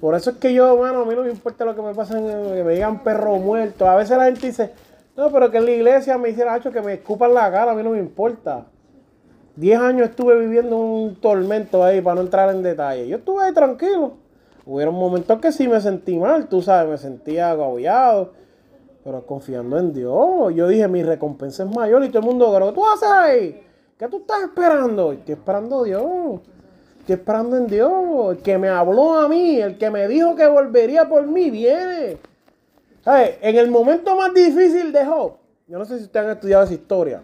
Por 0.00 0.14
eso 0.14 0.30
es 0.30 0.36
que 0.38 0.52
yo, 0.54 0.76
bueno, 0.76 1.02
a 1.02 1.04
mí 1.04 1.14
no 1.14 1.22
me 1.22 1.30
importa 1.30 1.64
lo 1.64 1.74
que 1.74 1.82
me 1.82 1.94
pasa, 1.94 2.14
que 2.14 2.62
me 2.64 2.72
digan 2.72 3.02
perro 3.02 3.36
muerto. 3.36 3.88
A 3.88 3.96
veces 3.96 4.16
la 4.16 4.24
gente 4.24 4.46
dice, 4.46 4.70
no, 5.16 5.30
pero 5.30 5.50
que 5.50 5.58
en 5.58 5.66
la 5.66 5.70
iglesia 5.72 6.16
me 6.16 6.30
hiciera 6.30 6.56
hecho 6.56 6.72
que 6.72 6.80
me 6.80 6.94
escupan 6.94 7.34
la 7.34 7.50
cara, 7.50 7.72
a 7.72 7.74
mí 7.74 7.82
no 7.82 7.90
me 7.90 7.98
importa. 7.98 8.66
Diez 9.56 9.78
años 9.78 10.08
estuve 10.08 10.38
viviendo 10.38 10.78
un 10.78 11.16
tormento 11.16 11.84
ahí 11.84 12.00
para 12.00 12.14
no 12.14 12.20
entrar 12.22 12.54
en 12.54 12.62
detalle. 12.62 13.08
Yo 13.08 13.18
estuve 13.18 13.44
ahí 13.44 13.52
tranquilo. 13.52 14.14
Hubieron 14.64 14.94
momentos 14.94 15.38
que 15.40 15.52
sí 15.52 15.68
me 15.68 15.80
sentí 15.80 16.18
mal, 16.18 16.48
tú 16.48 16.62
sabes, 16.62 16.90
me 16.90 16.96
sentía 16.96 17.50
agobiado, 17.50 18.32
pero 19.02 19.24
confiando 19.26 19.78
en 19.78 19.92
Dios. 19.92 20.54
Yo 20.54 20.68
dije, 20.68 20.86
mi 20.88 21.02
recompensa 21.02 21.64
es 21.64 21.74
mayor 21.74 22.04
y 22.04 22.08
todo 22.08 22.20
el 22.20 22.26
mundo, 22.26 22.50
pero 22.52 22.68
¿qué 22.68 22.74
tú 22.74 22.86
haces 22.86 23.08
ahí? 23.08 23.62
¿Qué 23.98 24.08
tú 24.08 24.18
estás 24.18 24.42
esperando? 24.42 25.12
Estoy 25.12 25.34
esperando 25.34 25.84
Dios. 25.84 26.40
Estoy 27.00 27.14
esperando 27.14 27.56
en 27.56 27.66
Dios. 27.66 27.92
El 28.30 28.38
que 28.42 28.58
me 28.58 28.68
habló 28.68 29.18
a 29.18 29.28
mí, 29.28 29.58
el 29.60 29.78
que 29.78 29.90
me 29.90 30.06
dijo 30.08 30.34
que 30.36 30.46
volvería 30.46 31.08
por 31.08 31.26
mí, 31.26 31.50
viene. 31.50 32.18
En 33.06 33.56
el 33.56 33.70
momento 33.70 34.14
más 34.14 34.32
difícil 34.34 34.92
de 34.92 35.04
Job, 35.04 35.32
yo 35.66 35.78
no 35.78 35.84
sé 35.84 35.98
si 35.98 36.04
ustedes 36.04 36.26
han 36.26 36.32
estudiado 36.32 36.64
esa 36.64 36.74
historia. 36.74 37.22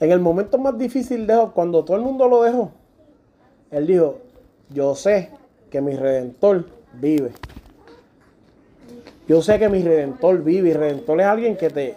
En 0.00 0.10
el 0.10 0.20
momento 0.20 0.58
más 0.58 0.76
difícil 0.78 1.26
de 1.26 1.34
Job, 1.34 1.52
cuando 1.54 1.84
todo 1.84 1.96
el 1.96 2.02
mundo 2.02 2.28
lo 2.28 2.42
dejó, 2.42 2.70
él 3.70 3.86
dijo, 3.86 4.18
yo 4.68 4.94
sé 4.94 5.30
que 5.70 5.80
mi 5.80 5.96
redentor 5.96 6.66
vive. 6.92 7.32
Yo 9.26 9.40
sé 9.40 9.58
que 9.58 9.70
mi 9.70 9.82
redentor 9.82 10.42
vive 10.42 10.70
y 10.70 10.72
redentor 10.74 11.20
es 11.20 11.26
alguien 11.26 11.56
que 11.56 11.70
te, 11.70 11.94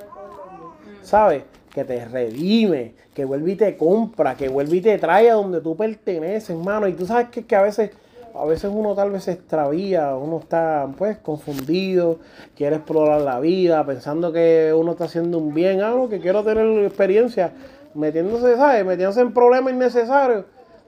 ¿sabes? 1.02 1.44
Que 1.74 1.84
te 1.84 2.06
redime, 2.06 2.94
que 3.14 3.26
vuelve 3.26 3.52
y 3.52 3.56
te 3.56 3.76
compra, 3.76 4.36
que 4.36 4.48
vuelve 4.48 4.78
y 4.78 4.82
te 4.82 4.98
trae 4.98 5.30
a 5.30 5.34
donde 5.34 5.60
tú 5.60 5.76
perteneces, 5.76 6.52
hermano. 6.52 6.88
Y 6.88 6.94
tú 6.94 7.06
sabes 7.06 7.28
que, 7.28 7.46
que 7.46 7.56
a 7.58 7.62
veces, 7.64 7.92
a 8.34 8.46
veces 8.46 8.72
uno 8.74 8.96
tal 8.96 9.12
vez 9.12 9.26
se 9.26 9.34
extravía, 9.34 10.16
uno 10.16 10.40
está 10.40 10.88
pues 10.98 11.18
confundido, 11.18 12.20
quiere 12.56 12.78
explorar 12.78 13.20
la 13.20 13.42
vida, 13.42 13.86
pensando 13.86 14.32
que 14.32 14.74
uno 14.74 14.94
está 14.94 15.04
haciendo 15.06 15.38
un 15.38 15.54
bien, 15.54 15.82
algo 15.82 16.08
que 16.08 16.22
quiero 16.22 16.46
tener 16.46 16.86
experiencia, 16.86 17.52
metiéndose, 17.94 18.56
¿sabes? 18.56 18.86
Metiéndose 18.86 19.20
en 19.20 19.34
problemas 19.34 19.74
innecesarios. 19.74 20.46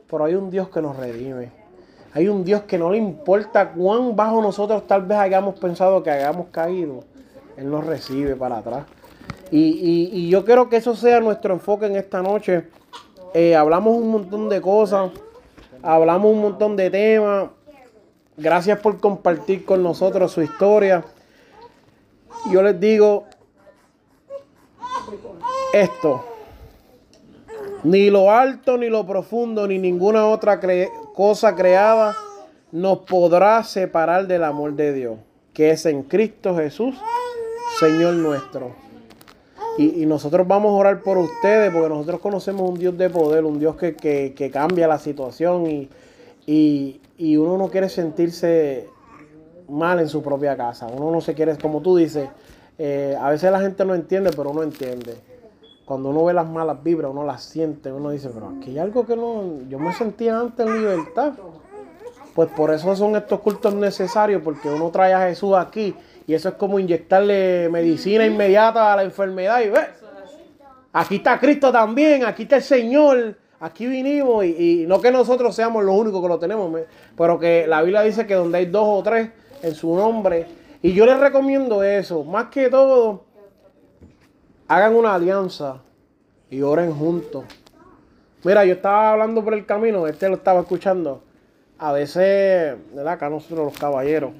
Pero 0.09 0.23
hay 0.23 0.35
un 0.35 0.49
Dios 0.49 0.69
que 0.69 0.81
nos 0.81 0.95
redime. 0.95 1.58
Hay 2.13 2.27
un 2.27 2.43
Dios 2.43 2.63
que 2.63 2.77
no 2.77 2.89
le 2.91 2.97
importa 2.97 3.71
cuán 3.71 4.15
bajo 4.15 4.41
nosotros 4.41 4.87
tal 4.87 5.03
vez 5.03 5.17
hayamos 5.19 5.59
pensado 5.59 6.01
que 6.01 6.09
hayamos 6.09 6.47
caído. 6.47 7.03
Él 7.57 7.69
nos 7.69 7.85
recibe 7.85 8.35
para 8.35 8.57
atrás. 8.57 8.85
Y, 9.51 10.09
y- 10.13 10.29
yo 10.29 10.45
quiero 10.45 10.69
que 10.69 10.77
eso 10.77 10.95
sea 10.95 11.19
nuestro 11.19 11.53
enfoque 11.53 11.85
en 11.87 11.95
esta 11.95 12.21
noche. 12.21 12.67
Eh, 13.33 13.55
hablamos 13.55 13.95
un 13.97 14.09
montón 14.11 14.49
de 14.49 14.61
cosas. 14.61 15.11
Hablamos 15.83 16.31
un 16.31 16.41
montón 16.41 16.75
de 16.75 16.89
temas. 16.89 17.49
Gracias 18.37 18.79
por 18.79 18.99
compartir 18.99 19.65
con 19.65 19.83
nosotros 19.83 20.31
su 20.31 20.41
historia. 20.41 21.03
Yo 22.51 22.61
les 22.63 22.79
digo 22.79 23.25
esto. 25.73 26.23
Ni 27.83 28.09
lo 28.09 28.31
alto, 28.31 28.77
ni 28.77 28.89
lo 28.89 29.05
profundo, 29.05 29.67
ni 29.67 29.77
ninguna 29.77 30.25
otra 30.27 30.59
cre- 30.59 30.89
cosa 31.19 31.53
creada 31.53 32.15
nos 32.71 32.99
podrá 32.99 33.61
separar 33.65 34.25
del 34.25 34.41
amor 34.41 34.71
de 34.75 34.93
Dios, 34.93 35.17
que 35.51 35.71
es 35.71 35.85
en 35.85 36.03
Cristo 36.03 36.55
Jesús, 36.55 36.95
Señor 37.81 38.13
nuestro. 38.13 38.71
Y, 39.77 40.01
y 40.01 40.05
nosotros 40.05 40.47
vamos 40.47 40.69
a 40.69 40.75
orar 40.75 41.01
por 41.01 41.17
ustedes, 41.17 41.73
porque 41.73 41.89
nosotros 41.89 42.21
conocemos 42.21 42.69
un 42.69 42.79
Dios 42.79 42.97
de 42.97 43.09
poder, 43.09 43.43
un 43.43 43.59
Dios 43.59 43.75
que, 43.75 43.97
que- 43.97 44.33
que 44.33 44.49
cambia 44.49 44.87
la 44.87 44.97
situación 44.97 45.67
y, 45.69 45.89
y- 46.47 47.01
y 47.17 47.35
uno 47.35 47.57
no 47.57 47.67
quiere 47.67 47.89
sentirse 47.89 48.87
mal 49.67 49.99
en 49.99 50.07
su 50.07 50.23
propia 50.23 50.55
casa. 50.55 50.87
Uno 50.87 51.11
no 51.11 51.19
se 51.19 51.33
quiere, 51.33 51.57
como 51.57 51.81
tú 51.81 51.97
dices, 51.97 52.29
eh, 52.77 53.17
a 53.19 53.29
veces 53.29 53.51
la 53.51 53.59
gente 53.59 53.83
no 53.83 53.93
entiende, 53.93 54.31
pero 54.33 54.51
uno 54.51 54.63
entiende 54.63 55.17
cuando 55.89 56.09
uno 56.09 56.25
ve 56.25 56.35
las 56.35 56.47
malas 56.47 56.83
vibras, 56.83 57.09
uno 57.09 57.25
las 57.25 57.43
siente, 57.43 57.91
uno 57.91 58.11
dice, 58.11 58.29
pero 58.31 58.53
aquí 58.55 58.69
hay 58.69 58.77
algo 58.77 59.07
que 59.07 59.15
no, 59.15 59.43
yo 59.67 59.79
me 59.79 59.91
sentía 59.91 60.39
antes 60.39 60.63
en 60.67 60.77
libertad. 60.77 61.33
Pues 62.35 62.47
por 62.51 62.71
eso 62.71 62.95
son 62.95 63.15
estos 63.15 63.39
cultos 63.39 63.73
necesarios, 63.73 64.43
porque 64.43 64.69
uno 64.69 64.91
trae 64.91 65.15
a 65.15 65.27
Jesús 65.27 65.55
aquí 65.57 65.95
y 66.27 66.35
eso 66.35 66.49
es 66.49 66.55
como 66.55 66.77
inyectarle 66.77 67.69
medicina 67.71 68.23
inmediata 68.23 68.93
a 68.93 68.97
la 68.97 69.01
enfermedad 69.01 69.61
y 69.61 69.69
ve, 69.69 69.79
aquí 70.93 71.15
está 71.15 71.39
Cristo 71.39 71.71
también, 71.71 72.23
aquí 72.23 72.43
está 72.43 72.57
el 72.57 72.61
Señor, 72.61 73.35
aquí 73.59 73.87
vinimos 73.87 74.45
y, 74.45 74.83
y 74.83 74.85
no 74.85 75.01
que 75.01 75.09
nosotros 75.09 75.55
seamos 75.55 75.83
los 75.83 75.95
únicos 75.95 76.21
que 76.21 76.27
lo 76.27 76.37
tenemos, 76.37 76.71
pero 77.17 77.39
que 77.39 77.65
la 77.65 77.81
Biblia 77.81 78.03
dice 78.03 78.27
que 78.27 78.35
donde 78.35 78.59
hay 78.59 78.67
dos 78.67 78.85
o 78.85 79.01
tres 79.01 79.31
en 79.63 79.73
su 79.73 79.95
nombre, 79.95 80.45
y 80.83 80.93
yo 80.93 81.07
les 81.07 81.19
recomiendo 81.19 81.81
eso, 81.81 82.23
más 82.23 82.49
que 82.49 82.69
todo, 82.69 83.25
hagan 84.69 84.95
una 84.95 85.15
alianza 85.15 85.81
y 86.49 86.61
oren 86.61 86.93
juntos. 86.93 87.43
Mira, 88.43 88.63
yo 88.63 88.73
estaba 88.73 89.11
hablando 89.11 89.43
por 89.43 89.53
el 89.55 89.65
camino, 89.65 90.07
este 90.07 90.29
lo 90.29 90.35
estaba 90.35 90.61
escuchando. 90.61 91.23
A 91.79 91.91
veces, 91.91 92.77
¿verdad? 92.93 93.13
Acá 93.13 93.29
nosotros 93.29 93.71
los 93.71 93.77
caballeros, 93.77 94.31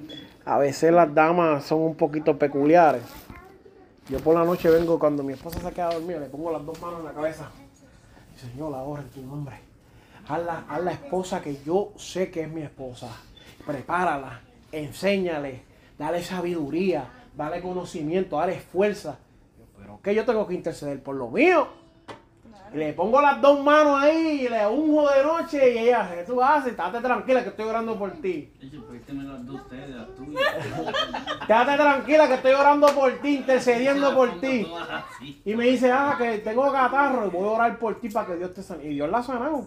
a 0.44 0.58
veces 0.58 0.92
las 0.92 1.12
damas 1.12 1.64
son 1.64 1.80
un 1.80 1.96
poquito 1.96 2.38
peculiares. 2.38 3.02
Yo 4.08 4.18
por 4.20 4.34
la 4.34 4.44
noche 4.44 4.70
vengo 4.70 4.98
cuando 4.98 5.22
mi 5.22 5.32
esposa 5.32 5.60
se 5.60 5.72
queda 5.72 5.90
dormida, 5.92 6.20
le 6.20 6.26
pongo 6.26 6.52
las 6.52 6.64
dos 6.64 6.80
manos 6.80 7.00
en 7.00 7.06
la 7.06 7.12
cabeza. 7.12 7.50
Señor, 8.36 8.74
ahora 8.74 9.02
en 9.02 9.08
tu 9.08 9.22
nombre. 9.22 9.56
Haz 10.28 10.44
la, 10.44 10.64
haz 10.68 10.82
la 10.82 10.92
esposa 10.92 11.42
que 11.42 11.60
yo 11.64 11.92
sé 11.96 12.30
que 12.30 12.42
es 12.42 12.48
mi 12.48 12.62
esposa. 12.62 13.08
Prepárala, 13.66 14.40
enséñale, 14.70 15.62
dale 15.98 16.22
sabiduría, 16.22 17.04
dale 17.36 17.60
conocimiento, 17.60 18.38
dale 18.38 18.60
fuerza. 18.60 19.18
Que 20.02 20.14
yo 20.14 20.24
tengo 20.24 20.46
que 20.46 20.54
interceder 20.54 21.02
por 21.02 21.16
lo 21.16 21.28
mío. 21.28 21.68
Y 22.72 22.76
le 22.76 22.92
pongo 22.92 23.20
las 23.20 23.40
dos 23.40 23.64
manos 23.64 24.00
ahí 24.00 24.42
y 24.42 24.48
le 24.48 24.64
unjo 24.64 25.10
de 25.10 25.24
noche 25.24 25.74
y 25.74 25.78
ella, 25.78 26.08
¿qué 26.14 26.22
tú 26.22 26.40
haces? 26.40 26.70
Estate 26.70 27.00
tranquila 27.00 27.42
que 27.42 27.48
estoy 27.48 27.64
orando 27.64 27.98
por 27.98 28.12
ti. 28.12 28.52
tuyas. 30.16 30.54
Quédate 31.46 31.76
tranquila 31.76 32.28
que 32.28 32.34
estoy 32.34 32.52
orando 32.52 32.86
por 32.88 33.12
ti, 33.18 33.36
intercediendo 33.38 34.14
por 34.14 34.40
ti. 34.40 34.72
Y 35.44 35.56
me 35.56 35.64
dice, 35.64 35.90
ah, 35.90 36.14
que 36.16 36.38
tengo 36.38 36.70
catarro 36.70 37.26
y 37.26 37.30
voy 37.30 37.48
a 37.48 37.52
orar 37.52 37.78
por 37.78 38.00
ti 38.00 38.08
para 38.08 38.28
que 38.28 38.36
Dios 38.36 38.54
te 38.54 38.62
sane. 38.62 38.84
Y 38.84 38.94
Dios 38.94 39.10
la 39.10 39.18
ha 39.18 39.22
sanado. 39.24 39.66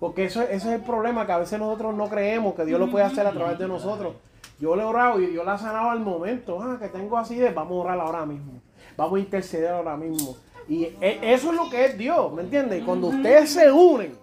Porque 0.00 0.24
eso, 0.24 0.42
ese 0.42 0.56
es 0.56 0.64
el 0.64 0.80
problema, 0.80 1.24
que 1.24 1.32
a 1.32 1.38
veces 1.38 1.60
nosotros 1.60 1.94
no 1.94 2.08
creemos 2.08 2.54
que 2.54 2.64
Dios 2.64 2.80
lo 2.80 2.90
puede 2.90 3.04
hacer 3.04 3.24
a 3.24 3.30
través 3.30 3.56
de 3.60 3.68
nosotros. 3.68 4.16
Yo 4.58 4.74
le 4.74 4.82
he 4.82 4.84
orado 4.84 5.20
y 5.20 5.26
Dios 5.26 5.46
la 5.46 5.54
ha 5.54 5.58
sanado 5.58 5.90
al 5.90 6.00
momento. 6.00 6.60
Ah, 6.60 6.76
que 6.80 6.88
tengo 6.88 7.16
así 7.16 7.36
de, 7.36 7.50
vamos 7.50 7.72
a 7.72 7.88
orar 7.88 8.00
ahora 8.00 8.26
mismo. 8.26 8.60
Vamos 8.96 9.16
a 9.16 9.20
interceder 9.20 9.70
ahora 9.70 9.96
mismo. 9.96 10.36
Y 10.68 10.84
e- 11.00 11.18
eso 11.22 11.50
es 11.50 11.56
lo 11.56 11.68
que 11.70 11.84
es 11.86 11.98
Dios, 11.98 12.32
¿me 12.32 12.42
entiendes? 12.42 12.80
Y 12.82 12.84
cuando 12.84 13.08
ustedes 13.08 13.50
se 13.52 13.70
unen, 13.70 14.16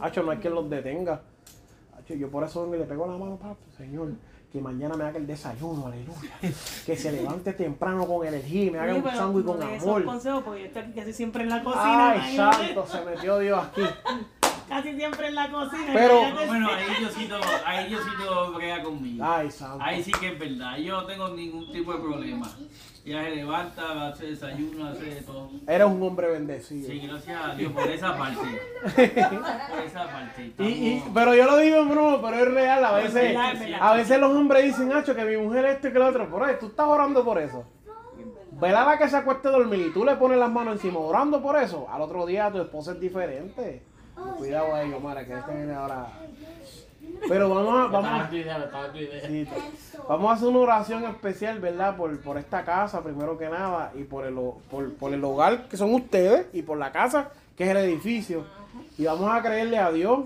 Hacho, 0.00 0.22
no 0.22 0.32
hay 0.32 0.38
quien 0.38 0.54
los 0.54 0.68
detenga. 0.68 1.22
Hacho, 1.96 2.14
yo 2.14 2.28
por 2.30 2.42
eso 2.44 2.66
le 2.70 2.84
pego 2.84 3.06
la 3.06 3.16
mano, 3.16 3.36
papi, 3.36 3.62
Señor, 3.76 4.08
que 4.52 4.60
mañana 4.60 4.96
me 4.96 5.04
haga 5.04 5.18
el 5.18 5.26
desayuno, 5.26 5.86
aleluya. 5.86 6.30
Que 6.84 6.96
se 6.96 7.12
levante 7.12 7.52
temprano 7.52 8.06
con 8.06 8.26
energía 8.26 8.64
y 8.64 8.70
me 8.70 8.78
haga 8.80 8.92
Oye, 8.92 9.02
un 9.02 9.10
sándwich 9.10 9.46
con 9.46 9.62
esos 9.62 9.82
amor. 9.88 10.04
consejos, 10.04 10.42
porque 10.44 10.60
yo 10.62 10.66
estoy 10.66 10.92
casi 10.92 11.12
siempre 11.12 11.44
en 11.44 11.48
la 11.50 11.62
cocina. 11.62 12.10
Ay, 12.10 12.36
santo, 12.36 12.86
se 12.86 13.04
metió 13.04 13.38
Dios 13.38 13.58
aquí. 13.66 13.82
Casi 14.68 14.94
siempre 14.96 15.28
en 15.28 15.34
la 15.34 15.50
cocina. 15.50 15.92
Pero-. 15.92 16.20
Bueno, 16.46 16.68
ahí 16.70 16.84
Diosito, 16.98 17.36
ahí 17.64 17.88
Diosito 17.88 18.52
brega 18.54 18.82
conmigo. 18.82 19.24
Ay, 19.26 19.50
santo. 19.50 19.84
Ahí 19.84 20.02
sí 20.02 20.12
que 20.12 20.28
es 20.32 20.38
verdad. 20.38 20.76
Yo 20.78 21.00
no 21.00 21.06
tengo 21.06 21.28
ningún 21.28 21.70
tipo 21.72 21.92
de 21.92 21.98
problema. 22.00 22.48
Ya 23.04 23.22
se 23.22 23.30
levanta, 23.36 24.08
hacer 24.08 24.30
desayuno, 24.30 24.86
hace 24.88 25.04
de 25.04 25.20
todo. 25.20 25.50
Eres 25.68 25.86
un 25.86 26.02
hombre 26.02 26.28
bendecido. 26.30 26.88
Sí, 26.90 27.00
gracias 27.06 27.44
a 27.44 27.54
Dios 27.54 27.70
por 27.72 27.86
esa 27.90 28.16
parte. 28.16 28.40
Por 28.82 29.00
esa 29.84 30.04
parte. 30.06 30.52
Y, 30.58 30.64
y- 30.64 31.04
pero 31.12 31.34
yo 31.34 31.44
lo 31.44 31.58
digo 31.58 31.76
en 31.78 31.90
broma, 31.90 32.22
pero 32.22 32.42
es 32.44 32.54
real. 32.54 32.82
A 32.84 32.92
veces, 32.92 33.14
es 33.16 33.60
verdad. 33.60 33.78
a 33.80 33.92
veces 33.94 34.18
los 34.18 34.34
hombres 34.34 34.64
dicen, 34.64 34.90
Hacho, 34.92 35.14
que 35.14 35.24
mi 35.24 35.36
mujer 35.36 35.66
esto 35.66 35.88
y 35.88 35.92
que 35.92 35.98
lo 35.98 36.06
otro. 36.06 36.30
Por 36.30 36.44
ahí, 36.44 36.56
tú 36.58 36.66
estás 36.68 36.86
orando 36.86 37.22
por 37.24 37.38
eso. 37.38 37.64
Vela 38.52 38.84
la 38.84 38.96
que 38.96 39.08
se 39.08 39.16
acueste 39.16 39.48
a 39.48 39.50
dormir 39.50 39.88
y 39.88 39.92
tú 39.92 40.04
le 40.04 40.14
pones 40.14 40.38
las 40.38 40.50
manos 40.50 40.74
encima 40.76 41.00
orando 41.00 41.42
por 41.42 41.56
eso. 41.60 41.86
Al 41.90 42.00
otro 42.00 42.24
día 42.24 42.50
tu 42.52 42.58
esposa 42.60 42.92
es 42.92 43.00
diferente. 43.00 43.82
Cuidado 44.36 44.74
ahí, 44.74 44.92
Omar, 44.92 45.24
que 45.26 45.34
este 45.34 45.54
viene 45.54 45.74
ahora. 45.74 46.06
Pero 47.28 47.48
vamos 47.48 47.74
a, 47.74 47.86
vamos 47.92 48.10
a, 48.10 48.30
sí, 49.26 49.46
vamos 50.08 50.30
a 50.30 50.34
hacer 50.34 50.48
una 50.48 50.58
oración 50.58 51.04
especial, 51.04 51.58
¿verdad? 51.60 51.96
Por, 51.96 52.18
por 52.20 52.38
esta 52.38 52.64
casa, 52.64 53.02
primero 53.02 53.38
que 53.38 53.48
nada, 53.48 53.92
y 53.94 54.04
por 54.04 54.26
el, 54.26 54.34
por, 54.70 54.92
por 54.94 55.12
el 55.14 55.22
hogar 55.24 55.68
que 55.68 55.76
son 55.76 55.94
ustedes, 55.94 56.46
y 56.52 56.62
por 56.62 56.78
la 56.78 56.92
casa, 56.92 57.30
que 57.56 57.64
es 57.64 57.70
el 57.70 57.76
edificio. 57.78 58.44
Y 58.98 59.04
vamos 59.04 59.30
a 59.32 59.40
creerle 59.42 59.78
a 59.78 59.90
Dios, 59.92 60.20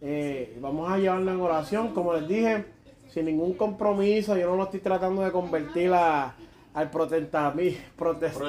eh, 0.00 0.56
vamos 0.60 0.90
a 0.90 0.98
llevarlo 0.98 1.30
en 1.30 1.40
oración, 1.40 1.94
como 1.94 2.12
les 2.14 2.26
dije, 2.28 2.64
sin 3.10 3.26
ningún 3.26 3.54
compromiso, 3.54 4.36
yo 4.36 4.48
no 4.50 4.56
lo 4.56 4.64
estoy 4.64 4.80
tratando 4.80 5.22
de 5.22 5.30
convertir 5.32 5.92
a- 5.92 6.34
al 6.74 6.90
Protestantismo. 7.98 8.46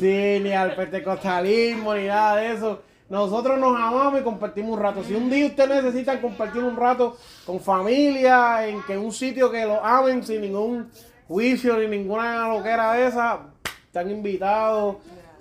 Sí, 0.00 0.40
ni 0.42 0.52
al 0.52 0.74
pentecostalismo, 0.76 1.94
ni 1.94 2.06
nada 2.06 2.36
de 2.36 2.52
eso. 2.52 2.82
Nosotros 3.08 3.58
nos 3.58 3.76
amamos 3.76 4.20
y 4.20 4.24
compartimos 4.24 4.72
un 4.72 4.80
rato. 4.80 5.04
Si 5.04 5.14
un 5.14 5.28
día 5.28 5.46
ustedes 5.46 5.84
necesitan 5.84 6.20
compartir 6.20 6.62
un 6.62 6.76
rato 6.76 7.16
con 7.44 7.60
familia, 7.60 8.66
en 8.66 8.82
que 8.82 8.96
un 8.96 9.12
sitio 9.12 9.50
que 9.50 9.66
lo 9.66 9.84
amen 9.84 10.22
sin 10.22 10.40
ningún 10.40 10.90
juicio 11.28 11.76
ni 11.78 11.86
ninguna 11.86 12.48
loquera 12.48 12.94
de 12.94 13.06
esa, 13.06 13.40
están 13.86 14.10
invitados. 14.10 14.96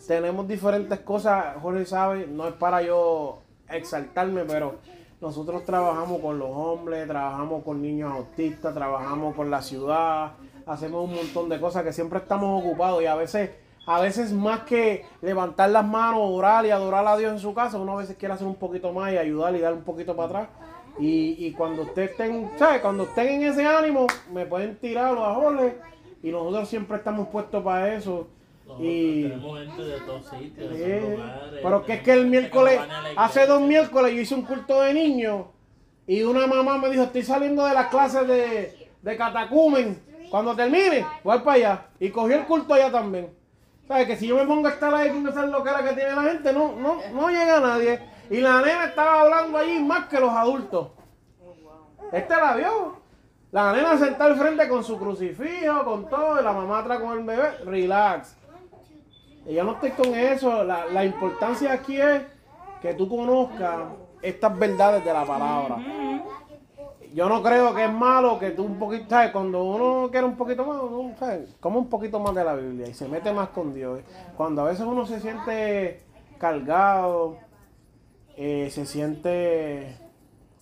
Tenemos 0.06 0.48
diferentes 0.48 1.00
cosas, 1.00 1.56
Jorge 1.62 1.86
sabe, 1.86 2.28
no 2.28 2.48
es 2.48 2.54
para 2.56 2.82
yo 2.82 3.40
exaltarme, 3.70 4.44
pero 4.44 4.80
nosotros 5.22 5.64
trabajamos 5.64 6.20
con 6.20 6.38
los 6.38 6.50
hombres, 6.52 7.08
trabajamos 7.08 7.64
con 7.64 7.82
niños 7.82 8.12
autistas, 8.12 8.74
trabajamos 8.74 9.34
con 9.36 9.50
la 9.50 9.62
ciudad, 9.62 10.34
hacemos 10.66 11.06
un 11.06 11.16
montón 11.16 11.48
de 11.48 11.62
cosas 11.62 11.84
que 11.84 11.94
siempre 11.94 12.20
estamos 12.20 12.62
ocupados 12.62 13.02
y 13.02 13.06
a 13.06 13.16
veces, 13.16 13.52
a 13.86 14.02
veces 14.02 14.32
más 14.32 14.62
que 14.62 15.06
levantar 15.22 15.70
las 15.70 15.86
manos, 15.86 16.22
orar 16.24 16.66
y 16.66 16.72
adorar 16.72 17.06
a 17.06 17.18
Dios 17.18 17.34
en 17.34 17.40
su 17.40 17.54
casa, 17.54 17.78
uno 17.78 17.94
a 17.94 18.02
veces 18.02 18.16
quiere 18.18 18.34
hacer 18.34 18.48
un 18.48 18.56
poquito 18.56 18.94
más 18.94 19.12
y 19.12 19.18
ayudar 19.18 19.56
y 19.56 19.60
dar 19.60 19.74
un 19.74 19.84
poquito 19.84 20.16
para 20.16 20.28
atrás. 20.28 20.48
Y, 21.00 21.46
y 21.46 21.52
cuando 21.54 21.82
ustedes 21.84 22.12
estén, 22.12 22.52
¿sabes? 22.58 22.82
Cuando 22.82 23.04
estén 23.04 23.42
en 23.42 23.44
ese 23.44 23.66
ánimo, 23.66 24.08
me 24.32 24.46
pueden 24.46 24.78
tirar 24.78 25.14
los 25.14 25.24
ajoles 25.24 25.74
y 26.22 26.32
nosotros 26.32 26.70
siempre 26.70 26.98
estamos 26.98 27.28
puestos 27.28 27.64
para 27.64 27.94
eso. 27.96 28.28
Nosotros 28.66 28.88
Y 28.88 29.24
tenemos 29.24 29.60
gente 29.60 29.84
de 29.84 30.00
todos 30.02 30.26
sitios, 30.28 30.70
de 30.70 31.00
todos 31.00 31.12
lugares. 31.12 31.60
Pero 31.62 31.86
que 31.86 31.94
es 31.94 32.02
que 32.02 32.14
el 32.14 32.28
miércoles, 32.28 32.80
hace 33.18 33.46
dos 33.46 33.62
miércoles 33.62 34.14
yo 34.14 34.22
hice 34.22 34.36
un 34.36 34.44
culto 34.44 34.82
de 34.82 34.94
niños 34.94 35.48
y 36.08 36.22
una 36.24 36.48
mamá 36.48 36.78
me 36.78 36.90
dijo, 36.90 37.04
estoy 37.04 37.24
saliendo 37.24 37.66
de 37.66 37.74
las 37.74 37.88
clases 37.88 38.26
de, 38.28 38.90
de 39.02 39.18
catacumen. 39.18 40.02
Cuando 40.30 40.56
termine, 40.56 41.06
voy 41.24 41.40
para 41.40 41.54
allá. 41.54 41.86
Y 42.00 42.10
cogió 42.10 42.38
el 42.38 42.46
culto 42.46 42.74
allá 42.74 42.92
también. 42.92 43.43
¿Sabes? 43.88 44.08
Que 44.08 44.16
si 44.16 44.28
yo 44.28 44.38
me 44.38 44.46
pongo 44.46 44.68
a 44.68 44.72
estar 44.72 44.94
ahí 44.94 45.10
con 45.10 45.28
esas 45.28 45.50
loqueras 45.50 45.82
que 45.82 45.96
tiene 45.96 46.16
la 46.16 46.24
gente, 46.24 46.54
no, 46.54 46.76
no, 46.76 47.00
no 47.14 47.30
llega 47.30 47.60
nadie. 47.60 48.00
Y 48.30 48.38
la 48.38 48.62
nena 48.62 48.86
estaba 48.86 49.22
hablando 49.22 49.58
allí 49.58 49.80
más 49.80 50.08
que 50.08 50.20
los 50.20 50.32
adultos. 50.32 50.90
Este 52.12 52.36
la 52.36 52.56
vio. 52.56 53.02
La 53.52 53.74
nena 53.74 53.98
sentada 53.98 54.32
al 54.32 54.38
frente 54.38 54.68
con 54.68 54.84
su 54.84 54.98
crucifijo, 54.98 55.84
con 55.84 56.10
todo, 56.10 56.40
y 56.40 56.44
la 56.44 56.54
mamá 56.54 56.80
atrás 56.80 57.00
con 57.00 57.18
el 57.18 57.24
bebé. 57.24 57.58
Relax. 57.66 58.36
Y 59.46 59.54
yo 59.54 59.64
no 59.64 59.74
estoy 59.74 59.92
con 59.92 60.16
eso. 60.16 60.64
La, 60.64 60.86
la 60.86 61.04
importancia 61.06 61.72
aquí 61.74 62.00
es 62.00 62.24
que 62.82 62.94
tú 62.94 63.08
conozcas 63.10 63.80
estas 64.22 64.58
verdades 64.58 65.04
de 65.04 65.14
la 65.14 65.26
palabra. 65.26 65.78
Yo 67.14 67.30
no 67.30 67.44
creo 67.44 67.76
que 67.76 67.86
es 67.86 67.94
malo 67.94 68.40
que 68.40 68.52
tú 68.52 68.64
un 68.64 68.80
poquito, 68.80 69.06
¿sabes? 69.10 69.32
Cuando 69.32 69.64
uno 69.64 70.10
quiere 70.10 70.26
un 70.26 70.36
poquito 70.36 70.66
más, 70.66 70.82
uno, 70.82 71.14
¿sabes? 71.20 71.56
Come 71.60 71.78
un 71.78 71.88
poquito 71.88 72.20
más 72.20 72.34
de 72.34 72.44
la 72.44 72.56
Biblia 72.56 72.88
y 72.88 72.94
se 72.94 73.08
mete 73.08 73.32
más 73.32 73.50
con 73.50 73.72
Dios. 73.74 74.02
Cuando 74.36 74.64
a 74.64 74.66
veces 74.66 74.86
uno 74.86 75.06
se 75.06 75.20
siente 75.20 76.02
cargado, 76.40 77.38
eh, 78.36 78.70
se 78.72 78.86
siente 78.88 79.96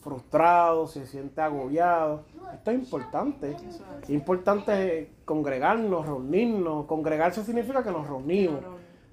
frustrado, 0.02 0.88
se 0.88 1.06
siente 1.08 1.40
agobiado. 1.42 2.26
Esto 2.54 2.72
es 2.72 2.80
importante. 2.80 3.56
Es 4.04 4.10
importante 4.10 5.10
congregarnos, 5.24 6.06
reunirnos. 6.06 6.86
Congregarse 6.86 7.46
significa 7.46 7.82
que 7.82 7.92
nos 7.92 8.08
reunimos, 8.08 8.60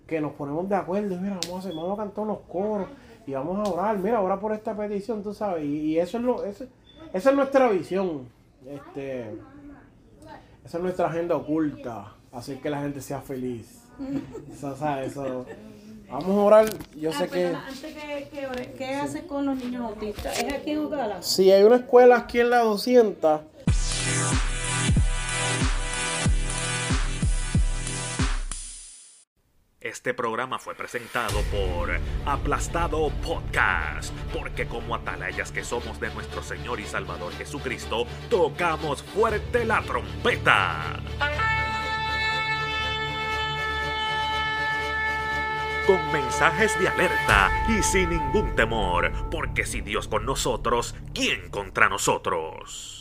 que 0.09 0.21
nos 0.21 0.33
ponemos 0.33 0.69
de 0.69 0.75
acuerdo. 0.75 1.17
Mira, 1.21 1.39
vamos 1.45 1.57
a, 1.57 1.59
hacer, 1.69 1.75
vamos 1.75 1.99
a 1.99 2.03
cantar 2.03 2.25
unos 2.25 2.39
coros 2.51 2.89
y 3.27 3.33
vamos 3.33 3.69
a 3.69 3.73
orar. 3.73 3.97
Mira, 3.99 4.21
ora 4.21 4.41
por 4.41 4.53
esta 4.53 4.75
petición, 4.77 5.23
tú 5.23 5.33
sabes. 5.33 5.65
Y, 5.65 5.93
y 5.93 5.99
eso 6.01 6.19
es 6.19 6.25
lo, 6.25 6.45
eso- 6.45 6.67
esa 7.13 7.31
es 7.31 7.37
nuestra 7.37 7.69
visión. 7.69 8.29
Este, 8.67 9.31
esa 10.65 10.77
es 10.79 10.83
nuestra 10.83 11.09
agenda 11.09 11.37
oculta. 11.37 12.13
Hacer 12.33 12.59
que 12.61 12.69
la 12.71 12.81
gente 12.83 13.01
sea 13.01 13.21
feliz. 13.21 13.83
Eso, 14.53 14.77
¿sabes? 14.77 15.13
Eso. 15.13 15.47
Vamos 16.11 16.29
a 16.29 16.33
orar. 16.33 16.67
Yo 16.97 17.11
Ah, 17.11 17.19
sé 17.19 17.29
que. 17.29 17.47
antes 17.47 17.81
que, 17.81 18.29
que 18.33 18.47
ore, 18.47 18.73
¿qué 18.79 18.95
hace 18.95 19.27
con 19.27 19.45
los 19.47 19.57
niños 19.57 19.83
autistas? 19.85 20.39
¿Es 20.43 20.53
aquí 20.53 20.71
en 20.73 20.81
Ucala? 20.85 21.23
Si 21.23 21.51
hay 21.51 21.63
una 21.65 21.77
escuela 21.77 22.17
aquí 22.17 22.41
en 22.41 22.51
la 22.51 22.59
200. 22.61 23.41
Este 29.99 30.15
programa 30.15 30.61
fue 30.61 30.77
presentado 30.77 31.43
por 31.51 31.91
Aplastado 32.25 33.11
Podcast, 33.21 34.15
porque 34.33 34.69
como 34.69 34.95
atalayas 34.95 35.51
que 35.51 35.65
somos 35.65 35.99
de 35.99 36.09
nuestro 36.15 36.41
Señor 36.41 36.79
y 36.79 36.85
Salvador 36.85 37.33
Jesucristo, 37.33 38.07
tocamos 38.31 39.03
fuerte 39.03 39.65
la 39.65 39.83
trompeta. 39.83 41.03
Con 45.85 46.13
mensajes 46.13 46.79
de 46.79 46.89
alerta 46.89 47.51
y 47.69 47.83
sin 47.83 48.11
ningún 48.11 48.55
temor, 48.55 49.11
porque 49.33 49.67
si 49.67 49.81
Dios 49.81 50.07
con 50.07 50.25
nosotros, 50.25 50.95
¿quién 51.13 51.51
contra 51.51 51.89
nosotros? 51.89 52.98